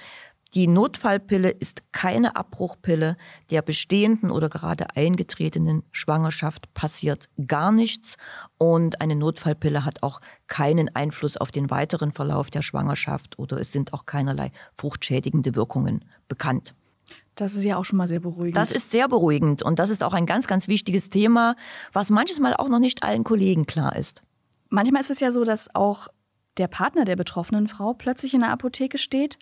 Die 0.53 0.67
Notfallpille 0.67 1.49
ist 1.49 1.91
keine 1.91 2.37
Abbruchpille. 2.37 3.17
Der 3.49 3.61
bestehenden 3.61 4.31
oder 4.31 4.47
gerade 4.47 4.95
eingetretenen 4.95 5.83
Schwangerschaft 5.91 6.73
passiert 6.73 7.27
gar 7.47 7.73
nichts. 7.73 8.15
Und 8.57 9.01
eine 9.01 9.15
Notfallpille 9.15 9.85
hat 9.85 10.01
auch 10.01 10.19
keinen 10.47 10.93
Einfluss 10.95 11.37
auf 11.37 11.51
den 11.51 11.69
weiteren 11.69 12.11
Verlauf 12.11 12.49
der 12.49 12.61
Schwangerschaft 12.61 13.37
oder 13.37 13.59
es 13.59 13.71
sind 13.71 13.93
auch 13.93 14.05
keinerlei 14.05 14.51
fruchtschädigende 14.75 15.55
Wirkungen 15.55 16.05
bekannt. 16.27 16.73
Das 17.35 17.53
ist 17.53 17.63
ja 17.63 17.77
auch 17.77 17.85
schon 17.85 17.97
mal 17.97 18.07
sehr 18.07 18.19
beruhigend. 18.19 18.57
Das 18.57 18.71
ist 18.71 18.89
sehr 18.89 19.07
beruhigend 19.07 19.61
und 19.61 19.77
das 19.77 19.91
ist 19.91 20.03
auch 20.03 20.13
ein 20.13 20.25
ganz, 20.25 20.47
ganz 20.47 20.67
wichtiges 20.67 21.11
Thema, 21.11 21.55
was 21.93 22.09
manches 22.09 22.39
Mal 22.39 22.55
auch 22.55 22.67
noch 22.67 22.79
nicht 22.79 23.03
allen 23.03 23.23
Kollegen 23.23 23.67
klar 23.67 23.95
ist. 23.95 24.23
Manchmal 24.69 25.01
ist 25.01 25.11
es 25.11 25.19
ja 25.19 25.31
so, 25.31 25.43
dass 25.43 25.73
auch 25.75 26.07
der 26.57 26.67
Partner 26.67 27.05
der 27.05 27.15
betroffenen 27.15 27.67
Frau 27.67 27.93
plötzlich 27.93 28.33
in 28.33 28.39
der 28.41 28.49
Apotheke 28.49 28.97
steht, 28.97 29.37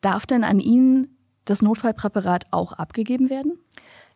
Darf 0.00 0.26
denn 0.26 0.44
an 0.44 0.60
ihn 0.60 1.16
das 1.44 1.62
Notfallpräparat 1.62 2.46
auch 2.50 2.72
abgegeben 2.72 3.30
werden? 3.30 3.58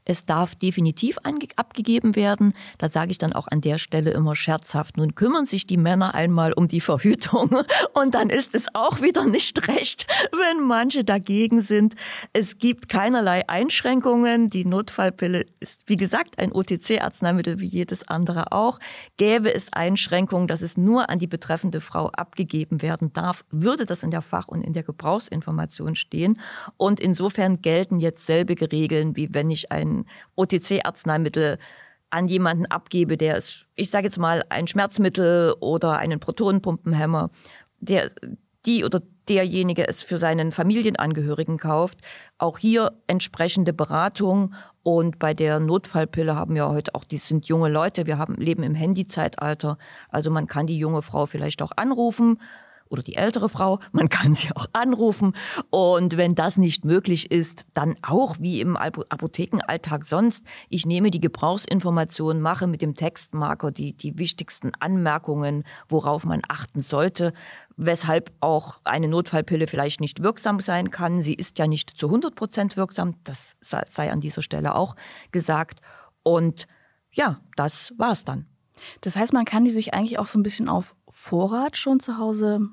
Es 0.05 0.27
darf 0.27 0.55
definitiv 0.55 1.19
abgegeben 1.57 2.17
werden. 2.17 2.55
Da 2.79 2.89
sage 2.89 3.13
ich 3.13 3.19
dann 3.19 3.33
auch 3.33 3.47
an 3.49 3.61
der 3.61 3.79
Stelle 3.79 4.11
immer 4.11 4.35
scherzhaft, 4.35 4.97
nun 4.97 5.15
kümmern 5.15 5.47
sich 5.47 5.67
die 5.67 5.77
Männer 5.77 6.15
einmal 6.15 6.53
um 6.53 6.67
die 6.67 6.81
Verhütung 6.81 7.63
und 7.95 8.15
dann 8.15 8.31
ist 8.31 8.55
es 8.55 8.75
auch 8.75 9.01
wieder 9.01 9.27
nicht 9.27 9.69
recht, 9.69 10.07
wenn 10.33 10.67
manche 10.67 11.05
dagegen 11.05 11.61
sind. 11.61 11.95
Es 12.33 12.59
gibt 12.59 12.89
keinerlei 12.89 13.49
Einschränkungen. 13.49 14.51
Die 14.51 14.65
Notfallpille 14.65 15.47
ist, 15.61 15.83
wie 15.87 15.97
gesagt, 15.97 16.39
ein 16.39 16.53
OTC-Arzneimittel 16.53 17.61
wie 17.61 17.67
jedes 17.67 18.09
andere 18.09 18.53
auch. 18.53 18.79
Gäbe 19.17 19.55
es 19.55 19.73
Einschränkungen, 19.73 20.49
dass 20.49 20.63
es 20.63 20.77
nur 20.77 21.11
an 21.11 21.19
die 21.19 21.27
betreffende 21.27 21.81
Frau 21.81 22.09
abgegeben 22.09 22.83
werden 22.83 23.13
darf, 23.13 23.45
würde 23.51 23.87
das 23.87 24.03
in 24.03 24.11
der 24.11 24.23
Fach- 24.23 24.49
und 24.49 24.63
in 24.63 24.73
der 24.73 24.83
Gebrauchsinformation 24.83 25.95
stehen. 25.95 26.41
Und 26.77 27.01
insofern 27.01 27.63
gelten 27.63 28.01
jetzt 28.01 28.27
selbige 28.27 28.71
Regeln, 28.73 29.17
wie 29.17 29.33
wenn 29.33 29.51
ich 29.51 29.71
ein 29.71 29.92
OTC-Arzneimittel 30.37 31.59
an 32.11 32.29
jemanden 32.29 32.67
abgebe, 32.67 33.17
der 33.17 33.39
ist, 33.39 33.67
ich 33.75 33.91
sage 33.91 34.07
jetzt 34.07 34.19
mal, 34.19 34.45
ein 34.51 34.67
Schmerzmittel 34.67 35.55
oder 35.61 35.97
einen 35.99 36.21
Protonenpumpenhemmer, 36.21 37.31
der 37.81 38.11
die 38.67 38.85
oder 38.85 39.01
derjenige 39.29 39.89
es 39.89 40.03
für 40.03 40.19
seinen 40.19 40.53
Familienangehörigen 40.53 41.59
kauft. 41.59 41.99
Auch 42.39 42.59
hier 42.59 42.93
entsprechende 43.07 43.73
Beratung. 43.73 44.55
Und 44.83 45.19
bei 45.19 45.33
der 45.33 45.61
Notfallpille 45.61 46.35
haben 46.35 46.55
wir 46.55 46.69
heute 46.69 46.95
auch, 46.95 47.05
die 47.05 47.19
sind 47.19 47.47
junge 47.47 47.69
Leute, 47.69 48.07
wir 48.07 48.19
haben, 48.19 48.35
leben 48.35 48.63
im 48.63 48.75
Handyzeitalter. 48.75 49.79
Also 50.09 50.31
man 50.31 50.47
kann 50.47 50.67
die 50.67 50.79
junge 50.79 51.03
Frau 51.03 51.27
vielleicht 51.27 51.63
auch 51.63 51.73
anrufen, 51.77 52.41
oder 52.93 53.03
die 53.03 53.17
ältere 53.17 53.49
Frau. 53.49 53.79
Man 53.91 54.09
kann 54.09 54.35
sie 54.35 54.51
auch 54.55 54.67
anrufen. 54.73 55.35
Und 55.71 56.17
wenn 56.17 56.35
das 56.35 56.59
nicht 56.59 56.85
möglich 56.85 57.31
ist, 57.31 57.65
dann 57.75 57.97
auch 58.03 58.37
wie 58.39 58.61
im 58.61 58.77
Apothekenalltag 58.77 60.05
sonst. 60.05 60.45
Ich 60.69 60.87
nehme 60.87 61.11
die 61.11 61.21
Gebrauchsinformationen, 61.21 62.43
mache 62.43 62.67
mit 62.67 62.83
dem 62.83 62.95
Textmarker 62.95 63.73
die, 63.73 63.95
die 63.95 64.19
wichtigsten 64.19 64.73
Anmerkungen, 64.79 65.65
worauf 65.89 66.25
man 66.25 66.43
achten 66.49 66.83
sollte, 66.83 67.33
weshalb 67.77 68.31
auch 68.41 68.81
eine 68.85 69.09
Notfallpille 69.09 69.67
vielleicht 69.67 70.01
nicht 70.01 70.23
wirksam 70.23 70.61
sein 70.61 70.91
kann. 70.91 71.23
Sie 71.23 71.35
ist 71.35 71.59
ja 71.59 71.67
nicht 71.67 71.91
zu 71.91 72.07
100 72.07 72.35
Prozent 72.35 72.77
wirksam. 72.77 73.15
Das 73.25 73.57
sei 73.61 74.13
an 74.13 74.21
dieser 74.21 74.43
Stelle 74.43 74.75
auch 74.75 74.95
gesagt. 75.31 75.81
Und 76.23 76.67
ja, 77.11 77.41
das 77.57 77.93
war's 77.97 78.25
dann. 78.25 78.47
Das 79.01 79.17
heißt, 79.17 79.33
man 79.33 79.45
kann 79.45 79.65
die 79.65 79.71
sich 79.71 79.95
eigentlich 79.95 80.19
auch 80.19 80.27
so 80.27 80.39
ein 80.39 80.43
bisschen 80.43 80.69
auf 80.69 80.95
Vorrat 81.09 81.77
schon 81.77 82.01
zu 82.01 82.19
Hause 82.19 82.69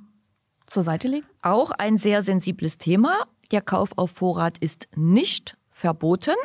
zur 0.69 0.83
Seite 0.83 1.07
legen? 1.07 1.25
Auch 1.41 1.71
ein 1.71 1.97
sehr 1.97 2.21
sensibles 2.21 2.77
Thema. 2.77 3.25
Der 3.51 3.61
Kauf 3.61 3.91
auf 3.97 4.11
Vorrat 4.11 4.57
ist 4.59 4.87
nicht 4.95 5.57
verboten. 5.69 6.35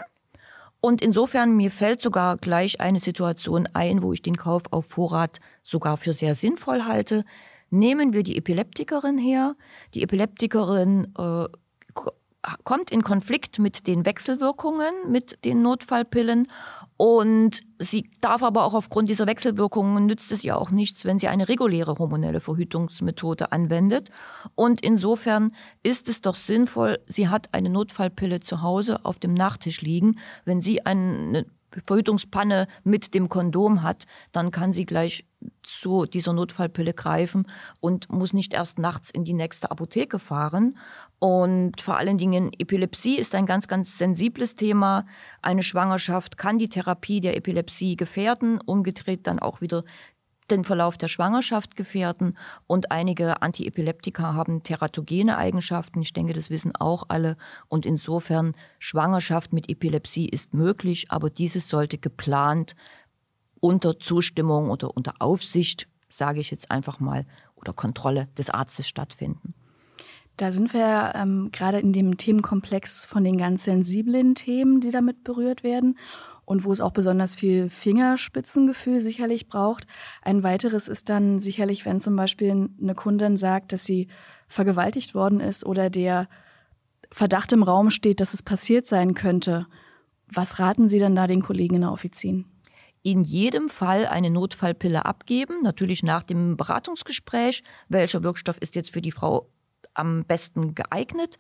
Und 0.81 1.01
insofern, 1.01 1.57
mir 1.57 1.71
fällt 1.71 2.01
sogar 2.01 2.37
gleich 2.37 2.81
eine 2.81 3.01
Situation 3.01 3.67
ein, 3.73 4.03
wo 4.03 4.13
ich 4.13 4.21
den 4.21 4.37
Kauf 4.37 4.65
auf 4.71 4.87
Vorrat 4.87 5.41
sogar 5.63 5.97
für 5.97 6.13
sehr 6.13 6.35
sinnvoll 6.35 6.85
halte. 6.85 7.25
Nehmen 7.71 8.13
wir 8.13 8.23
die 8.23 8.37
Epileptikerin 8.37 9.17
her. 9.17 9.57
Die 9.95 10.03
Epileptikerin 10.03 11.15
äh, 11.19 11.47
kommt 12.65 12.91
in 12.91 13.03
Konflikt 13.03 13.59
mit 13.59 13.87
den 13.87 14.05
Wechselwirkungen, 14.05 14.93
mit 15.09 15.45
den 15.45 15.63
Notfallpillen 15.63 16.49
und 16.97 17.63
sie 17.79 18.09
darf 18.21 18.43
aber 18.43 18.65
auch 18.65 18.75
aufgrund 18.75 19.09
dieser 19.09 19.27
Wechselwirkungen 19.27 20.07
nützt 20.07 20.31
es 20.31 20.45
ihr 20.45 20.57
auch 20.57 20.71
nichts, 20.71 21.05
wenn 21.05 21.19
sie 21.19 21.29
eine 21.29 21.49
reguläre 21.49 21.97
hormonelle 21.99 22.41
Verhütungsmethode 22.41 23.51
anwendet. 23.51 24.11
Und 24.55 24.81
insofern 24.85 25.55
ist 25.83 26.09
es 26.09 26.21
doch 26.21 26.37
sinnvoll, 26.37 27.01
sie 27.07 27.29
hat 27.29 27.53
eine 27.53 27.71
Notfallpille 27.71 28.41
zu 28.41 28.63
Hause 28.63 29.05
auf 29.05 29.19
dem 29.19 29.35
Nachttisch 29.35 29.81
liegen. 29.81 30.21
Wenn 30.45 30.61
sie 30.61 30.87
eine 30.87 31.47
Verhütungspanne 31.87 32.69
mit 32.85 33.15
dem 33.15 33.29
Kondom 33.29 33.83
hat, 33.83 34.05
dann 34.33 34.53
kann 34.53 34.73
sie 34.73 34.87
gleich 34.87 35.25
zu 35.63 36.07
dieser 36.07 36.33
Notfallpille 36.33 36.95
greifen 36.95 37.47
und 37.81 38.11
muss 38.11 38.33
nicht 38.33 38.55
erst 38.55 38.79
nachts 38.79 39.11
in 39.11 39.25
die 39.25 39.35
nächste 39.35 39.71
Apotheke 39.71 40.19
fahren. 40.19 40.79
Und 41.19 41.81
vor 41.81 41.97
allen 41.97 42.19
Dingen 42.19 42.53
Epilepsie 42.59 43.17
ist 43.17 43.35
ein 43.35 43.47
ganz, 43.47 43.67
ganz 43.67 43.97
sensibles 43.97 44.57
Thema. 44.57 45.07
Eine 45.41 45.63
Schwangerschaft 45.63 46.37
kann 46.37 46.59
die 46.59 46.69
Therapie 46.69 47.21
der 47.21 47.37
Epilepsie 47.37 47.97
gefährden, 47.97 48.61
umgedreht 48.61 49.27
dann 49.27 49.39
auch 49.39 49.61
wieder 49.61 49.85
den 50.51 50.65
Verlauf 50.65 50.99
der 50.99 51.09
Schwangerschaft 51.09 51.77
gefährden 51.77 52.37
und 52.67 52.91
einige 52.91 53.41
Antiepileptika 53.43 54.35
haben 54.35 54.63
teratogene 54.63 55.39
Eigenschaften. 55.39 56.03
Ich 56.03 56.13
denke, 56.13 56.35
das 56.35 56.51
wissen 56.51 56.77
auch 56.77 57.05
alle. 57.09 57.37
Und 57.69 57.87
insofern 57.87 58.55
Schwangerschaft 58.79 59.53
mit 59.53 59.71
Epilepsie 59.71 60.29
ist 60.29 60.55
möglich, 60.55 61.07
aber 61.11 61.31
dieses 61.31 61.69
sollte 61.69 61.99
geplant 61.99 62.75
unter 63.61 63.99
Zustimmung 63.99 64.71
oder 64.71 64.95
unter 64.95 65.15
Aufsicht, 65.21 65.89
sage 66.11 66.41
ich 66.41 66.51
jetzt 66.51 66.71
einfach 66.71 67.01
mal, 67.01 67.27
oder 67.57 67.73
Kontrolle 67.73 68.29
des 68.37 68.51
Arztes 68.51 68.87
stattfinden. 68.87 69.55
Da 70.37 70.51
sind 70.51 70.75
wir 70.75 71.13
ähm, 71.15 71.51
gerade 71.53 71.79
in 71.79 71.93
dem 71.93 72.17
Themenkomplex 72.17 73.05
von 73.05 73.23
den 73.23 73.39
ganz 73.39 73.65
sensiblen 73.65 74.35
Themen, 74.35 74.81
die 74.81 74.91
damit 74.91 75.23
berührt 75.23 75.63
werden 75.63 75.97
und 76.45 76.65
wo 76.65 76.73
es 76.73 76.81
auch 76.81 76.91
besonders 76.91 77.35
viel 77.35 77.71
Fingerspitzengefühl 77.71 79.01
sicherlich 79.01 79.47
braucht. 79.47 79.87
Ein 80.23 80.43
weiteres 80.43 80.89
ist 80.89 81.09
dann 81.09 81.39
sicherlich, 81.39 81.87
wenn 81.87 82.01
zum 82.01 82.17
Beispiel 82.17 82.69
eine 82.81 82.95
Kundin 82.95 83.37
sagt, 83.37 83.73
dass 83.73 83.85
sie 83.85 84.09
vergewaltigt 84.49 85.15
worden 85.15 85.41
ist 85.41 85.65
oder 85.65 85.89
der 85.89 86.29
Verdacht 87.13 87.53
im 87.53 87.63
Raum 87.63 87.91
steht, 87.91 88.21
dass 88.21 88.35
es 88.35 88.43
passiert 88.43 88.87
sein 88.87 89.15
könnte. 89.15 89.67
Was 90.27 90.59
raten 90.59 90.89
Sie 90.89 90.99
dann 90.99 91.15
da 91.15 91.27
den 91.27 91.43
Kollegen 91.43 91.77
in 91.77 91.83
der 91.83 91.93
Offizin? 91.93 92.47
in 93.07 93.23
jedem 93.23 93.69
Fall 93.69 94.07
eine 94.07 94.31
Notfallpille 94.31 95.05
abgeben, 95.05 95.61
natürlich 95.63 96.03
nach 96.03 96.23
dem 96.23 96.57
Beratungsgespräch, 96.57 97.63
welcher 97.91 98.25
Wirkstoff 98.25 98.57
ist 98.59 98.75
jetzt 98.77 98.93
für 98.93 99.03
die 99.03 99.13
Frau 99.13 99.51
am 99.95 100.25
besten 100.25 100.75
geeignet. 100.75 101.39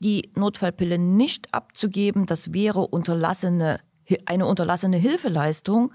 Die 0.00 0.30
Notfallpille 0.34 0.98
nicht 0.98 1.54
abzugeben, 1.54 2.26
das 2.26 2.52
wäre 2.52 2.80
unterlassene, 2.86 3.80
eine 4.26 4.46
unterlassene 4.46 4.98
Hilfeleistung. 4.98 5.92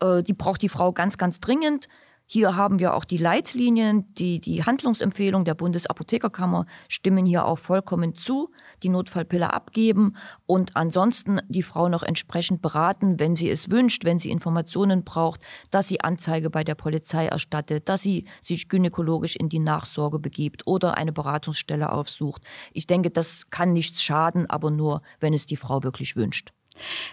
Äh, 0.00 0.22
die 0.22 0.34
braucht 0.34 0.62
die 0.62 0.68
Frau 0.68 0.92
ganz, 0.92 1.16
ganz 1.16 1.40
dringend. 1.40 1.88
Hier 2.26 2.56
haben 2.56 2.78
wir 2.78 2.92
auch 2.92 3.04
die 3.04 3.16
Leitlinien, 3.16 4.12
die, 4.14 4.38
die 4.38 4.62
Handlungsempfehlung 4.62 5.46
der 5.46 5.54
Bundesapothekerkammer 5.54 6.66
stimmen 6.86 7.24
hier 7.24 7.46
auch 7.46 7.58
vollkommen 7.58 8.14
zu, 8.14 8.50
die 8.82 8.88
Notfallpille 8.88 9.52
abgeben 9.52 10.16
und 10.46 10.76
ansonsten 10.76 11.40
die 11.48 11.62
Frau 11.62 11.88
noch 11.88 12.02
entsprechend 12.02 12.62
beraten, 12.62 13.18
wenn 13.18 13.34
sie 13.34 13.50
es 13.50 13.70
wünscht, 13.70 14.04
wenn 14.04 14.18
sie 14.18 14.30
Informationen 14.30 15.04
braucht, 15.04 15.40
dass 15.70 15.88
sie 15.88 16.00
Anzeige 16.00 16.50
bei 16.50 16.64
der 16.64 16.74
Polizei 16.74 17.26
erstattet, 17.26 17.88
dass 17.88 18.02
sie 18.02 18.24
sich 18.42 18.68
gynäkologisch 18.68 19.36
in 19.36 19.48
die 19.48 19.58
Nachsorge 19.58 20.18
begibt 20.18 20.66
oder 20.66 20.96
eine 20.96 21.12
Beratungsstelle 21.12 21.92
aufsucht. 21.92 22.42
Ich 22.72 22.86
denke, 22.86 23.10
das 23.10 23.50
kann 23.50 23.72
nichts 23.72 24.02
schaden, 24.02 24.48
aber 24.48 24.70
nur, 24.70 25.02
wenn 25.20 25.34
es 25.34 25.46
die 25.46 25.56
Frau 25.56 25.82
wirklich 25.82 26.16
wünscht. 26.16 26.52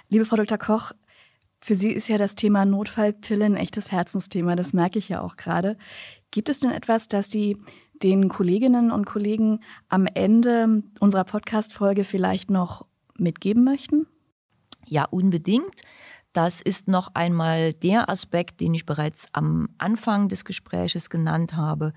Liebe 0.09 0.25
Frau 0.25 0.35
Dr. 0.35 0.57
Koch, 0.57 0.91
für 1.59 1.75
Sie 1.75 1.91
ist 1.91 2.07
ja 2.09 2.17
das 2.17 2.35
Thema 2.35 2.65
Notfallpille 2.65 3.45
ein 3.45 3.55
echtes 3.55 3.91
Herzensthema, 3.91 4.55
das 4.55 4.73
merke 4.73 4.99
ich 4.99 5.09
ja 5.09 5.21
auch 5.21 5.35
gerade. 5.35 5.77
Gibt 6.29 6.49
es 6.49 6.59
denn 6.59 6.71
etwas, 6.71 7.07
das 7.07 7.31
Sie 7.31 7.57
den 8.03 8.29
Kolleginnen 8.29 8.91
und 8.91 9.05
Kollegen 9.05 9.59
am 9.89 10.05
Ende 10.05 10.83
unserer 10.99 11.23
Podcast-Folge 11.23 12.03
vielleicht 12.03 12.49
noch 12.49 12.85
mitgeben 13.17 13.63
möchten? 13.63 14.07
Ja, 14.85 15.05
unbedingt. 15.05 15.81
Das 16.33 16.61
ist 16.61 16.87
noch 16.87 17.15
einmal 17.15 17.73
der 17.73 18.09
Aspekt, 18.09 18.59
den 18.59 18.73
ich 18.73 18.85
bereits 18.85 19.27
am 19.31 19.69
Anfang 19.77 20.27
des 20.27 20.43
Gespräches 20.43 21.09
genannt 21.09 21.55
habe 21.55 21.93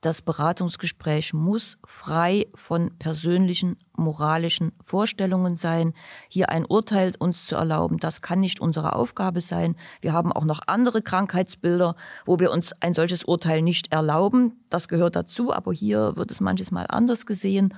das 0.00 0.22
Beratungsgespräch 0.22 1.32
muss 1.32 1.78
frei 1.84 2.46
von 2.54 2.96
persönlichen, 2.98 3.78
moralischen 3.96 4.72
Vorstellungen 4.82 5.56
sein. 5.56 5.94
Hier 6.28 6.50
ein 6.50 6.66
Urteil 6.66 7.14
uns 7.18 7.46
zu 7.46 7.56
erlauben, 7.56 7.98
das 7.98 8.20
kann 8.20 8.40
nicht 8.40 8.60
unsere 8.60 8.94
Aufgabe 8.94 9.40
sein. 9.40 9.74
Wir 10.00 10.12
haben 10.12 10.32
auch 10.32 10.44
noch 10.44 10.60
andere 10.66 11.02
Krankheitsbilder, 11.02 11.96
wo 12.24 12.38
wir 12.38 12.52
uns 12.52 12.72
ein 12.80 12.94
solches 12.94 13.24
Urteil 13.24 13.62
nicht 13.62 13.92
erlauben. 13.92 14.64
Das 14.68 14.88
gehört 14.88 15.16
dazu, 15.16 15.52
aber 15.52 15.72
hier 15.72 16.16
wird 16.16 16.30
es 16.30 16.40
manches 16.40 16.70
Mal 16.70 16.86
anders 16.88 17.24
gesehen. 17.24 17.74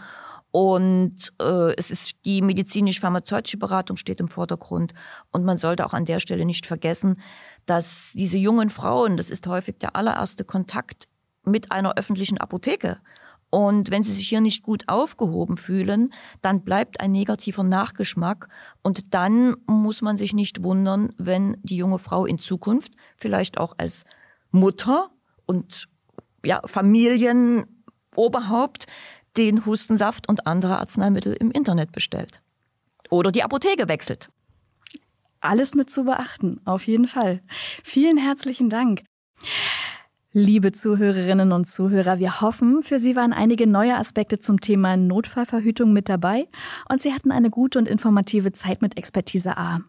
Und 0.51 1.33
äh, 1.41 1.75
es 1.77 1.91
ist 1.91 2.25
die 2.25 2.43
medizinisch-pharmazeutische 2.43 3.59
Beratung 3.59 3.97
steht 3.97 4.19
im 4.19 4.29
Vordergrund. 4.29 4.95
Und 5.31 5.45
man 5.45 5.59
sollte 5.59 5.87
auch 5.87 5.93
an 5.93 6.05
der 6.07 6.21
Stelle 6.21 6.45
nicht 6.45 6.67
vergessen, 6.67 7.21
dass 7.67 8.13
diese 8.15 8.39
jungen 8.39 8.71
Frauen, 8.71 9.17
das 9.17 9.31
ist 9.31 9.47
häufig 9.47 9.79
der 9.79 9.95
allererste 9.95 10.45
Kontakt 10.45 11.07
mit 11.49 11.73
einer 11.73 11.97
öffentlichen 11.97 12.39
Apotheke. 12.39 12.99
Und 13.51 13.91
wenn 13.91 14.03
Sie 14.03 14.13
sich 14.13 14.29
hier 14.29 14.43
nicht 14.43 14.63
gut 14.63 14.85
aufgehoben 14.89 15.57
fühlen, 15.57 16.13
dann 16.43 16.65
bleibt 16.65 17.01
ein 17.01 17.13
negativer 17.13 17.63
Nachgeschmack. 17.63 18.49
Und 18.83 19.15
dann 19.15 19.57
muss 19.67 20.03
man 20.03 20.19
sich 20.19 20.35
nicht 20.35 20.63
wundern, 20.63 21.15
wenn 21.17 21.57
die 21.63 21.77
junge 21.77 21.99
Frau 21.99 22.27
in 22.27 22.39
Zukunft 22.39 22.93
vielleicht 23.17 23.57
auch 23.59 23.73
als 23.79 24.05
Mutter 24.51 25.09
und 25.47 25.89
ja, 26.45 26.61
Familienoberhaupt 26.67 28.85
den 29.37 29.65
Hustensaft 29.65 30.29
und 30.29 30.47
andere 30.47 30.79
Arzneimittel 30.79 31.33
im 31.33 31.51
Internet 31.51 31.91
bestellt. 31.93 32.43
Oder 33.09 33.31
die 33.31 33.43
Apotheke 33.43 33.89
wechselt. 33.89 34.29
Alles 35.41 35.75
mit 35.75 35.89
zu 35.89 36.05
beachten, 36.05 36.61
auf 36.65 36.87
jeden 36.87 37.07
Fall. 37.07 37.41
Vielen 37.85 38.19
herzlichen 38.19 38.69
Dank. 38.69 39.05
Liebe 40.41 40.71
Zuhörerinnen 40.71 41.51
und 41.51 41.65
Zuhörer, 41.65 42.21
wir 42.21 42.41
hoffen, 42.41 42.85
für 42.85 43.01
Sie 43.01 43.17
waren 43.17 43.33
einige 43.33 43.67
neue 43.67 43.97
Aspekte 43.97 44.39
zum 44.39 44.61
Thema 44.61 44.97
Notfallverhütung 44.97 45.93
mit 45.93 46.09
dabei 46.09 46.47
und 46.89 47.03
Sie 47.03 47.13
hatten 47.13 47.33
eine 47.33 47.51
gute 47.51 47.77
und 47.77 47.89
informative 47.89 48.53
Zeit 48.53 48.81
mit 48.81 48.97
Expertise 48.97 49.57
A. 49.57 49.81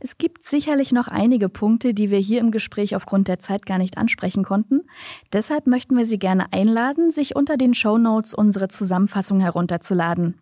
Es 0.00 0.18
gibt 0.18 0.42
sicherlich 0.42 0.90
noch 0.90 1.06
einige 1.06 1.48
Punkte, 1.48 1.94
die 1.94 2.10
wir 2.10 2.18
hier 2.18 2.40
im 2.40 2.50
Gespräch 2.50 2.96
aufgrund 2.96 3.28
der 3.28 3.38
Zeit 3.38 3.66
gar 3.66 3.78
nicht 3.78 3.96
ansprechen 3.96 4.42
konnten. 4.42 4.80
Deshalb 5.32 5.68
möchten 5.68 5.96
wir 5.96 6.06
Sie 6.06 6.18
gerne 6.18 6.52
einladen, 6.52 7.12
sich 7.12 7.36
unter 7.36 7.56
den 7.56 7.72
Show 7.72 7.96
Notes 7.96 8.34
unsere 8.34 8.66
Zusammenfassung 8.66 9.38
herunterzuladen. 9.38 10.40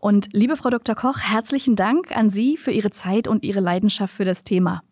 Und 0.00 0.30
liebe 0.32 0.56
Frau 0.56 0.68
Dr. 0.68 0.96
Koch, 0.96 1.20
herzlichen 1.20 1.76
Dank 1.76 2.16
an 2.16 2.28
Sie 2.28 2.56
für 2.56 2.72
Ihre 2.72 2.90
Zeit 2.90 3.28
und 3.28 3.44
Ihre 3.44 3.60
Leidenschaft 3.60 4.12
für 4.12 4.24
das 4.24 4.42
Thema. 4.42 4.82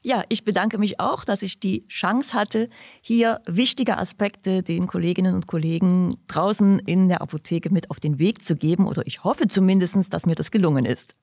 Ja, 0.00 0.22
ich 0.28 0.44
bedanke 0.44 0.78
mich 0.78 1.00
auch, 1.00 1.24
dass 1.24 1.42
ich 1.42 1.58
die 1.58 1.86
Chance 1.88 2.38
hatte, 2.38 2.70
hier 3.00 3.40
wichtige 3.46 3.98
Aspekte 3.98 4.62
den 4.62 4.86
Kolleginnen 4.86 5.34
und 5.34 5.48
Kollegen 5.48 6.14
draußen 6.28 6.78
in 6.80 7.08
der 7.08 7.20
Apotheke 7.20 7.70
mit 7.70 7.90
auf 7.90 7.98
den 7.98 8.18
Weg 8.20 8.44
zu 8.44 8.54
geben. 8.54 8.86
Oder 8.86 9.06
ich 9.06 9.24
hoffe 9.24 9.48
zumindest, 9.48 10.12
dass 10.12 10.24
mir 10.24 10.36
das 10.36 10.52
gelungen 10.52 10.84
ist. 10.84 11.16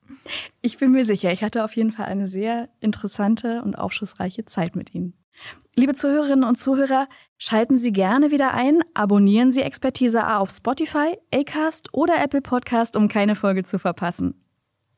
Ich 0.60 0.76
bin 0.76 0.92
mir 0.92 1.04
sicher, 1.04 1.32
ich 1.32 1.42
hatte 1.42 1.64
auf 1.64 1.74
jeden 1.74 1.92
Fall 1.92 2.06
eine 2.06 2.26
sehr 2.26 2.68
interessante 2.80 3.62
und 3.62 3.76
aufschlussreiche 3.76 4.44
Zeit 4.44 4.76
mit 4.76 4.94
Ihnen. 4.94 5.14
Liebe 5.74 5.94
Zuhörerinnen 5.94 6.44
und 6.44 6.56
Zuhörer, 6.56 7.08
schalten 7.38 7.76
Sie 7.76 7.92
gerne 7.92 8.30
wieder 8.30 8.54
ein, 8.54 8.82
abonnieren 8.94 9.52
Sie 9.52 9.60
Expertise 9.60 10.24
A 10.24 10.38
auf 10.38 10.50
Spotify, 10.50 11.16
Acast 11.32 11.92
oder 11.92 12.22
Apple 12.22 12.40
Podcast, 12.40 12.96
um 12.96 13.08
keine 13.08 13.36
Folge 13.36 13.62
zu 13.62 13.78
verpassen. 13.78 14.42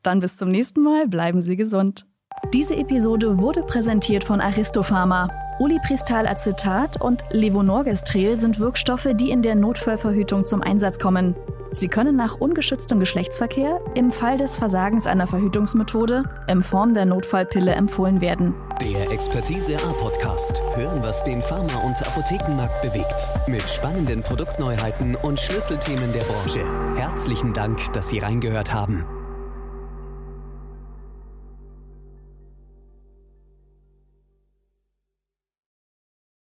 Dann 0.03 0.21
bis 0.21 0.37
zum 0.37 0.49
nächsten 0.49 0.81
Mal, 0.81 1.07
bleiben 1.07 1.41
Sie 1.41 1.57
gesund. 1.57 2.05
Diese 2.53 2.75
Episode 2.75 3.37
wurde 3.37 3.61
präsentiert 3.61 4.23
von 4.23 4.41
Aristopharma. 4.41 5.29
Ulipristal-Acetat 5.59 7.01
und 7.01 7.23
Levonorgestrel 7.31 8.37
sind 8.37 8.59
Wirkstoffe, 8.59 9.09
die 9.13 9.29
in 9.29 9.41
der 9.41 9.55
Notfallverhütung 9.55 10.45
zum 10.45 10.61
Einsatz 10.61 10.99
kommen. 10.99 11.35
Sie 11.71 11.87
können 11.87 12.15
nach 12.15 12.35
ungeschütztem 12.35 12.99
Geschlechtsverkehr 12.99 13.79
im 13.93 14.11
Fall 14.11 14.37
des 14.37 14.55
Versagens 14.55 15.05
einer 15.05 15.27
Verhütungsmethode 15.27 16.23
in 16.47 16.63
Form 16.63 16.95
der 16.95 17.05
Notfallpille 17.05 17.71
empfohlen 17.71 18.21
werden. 18.21 18.55
Der 18.81 19.11
Expertise 19.11 19.75
A 19.75 19.91
Podcast. 19.93 20.59
Hören, 20.75 21.03
was 21.03 21.23
den 21.23 21.41
Pharma- 21.41 21.85
und 21.85 22.01
Apothekenmarkt 22.07 22.81
bewegt. 22.81 23.27
Mit 23.47 23.69
spannenden 23.69 24.23
Produktneuheiten 24.23 25.15
und 25.15 25.39
Schlüsselthemen 25.39 26.11
der 26.13 26.21
Branche. 26.21 26.63
Herzlichen 26.95 27.53
Dank, 27.53 27.93
dass 27.93 28.09
Sie 28.09 28.17
reingehört 28.17 28.73
haben. 28.73 29.05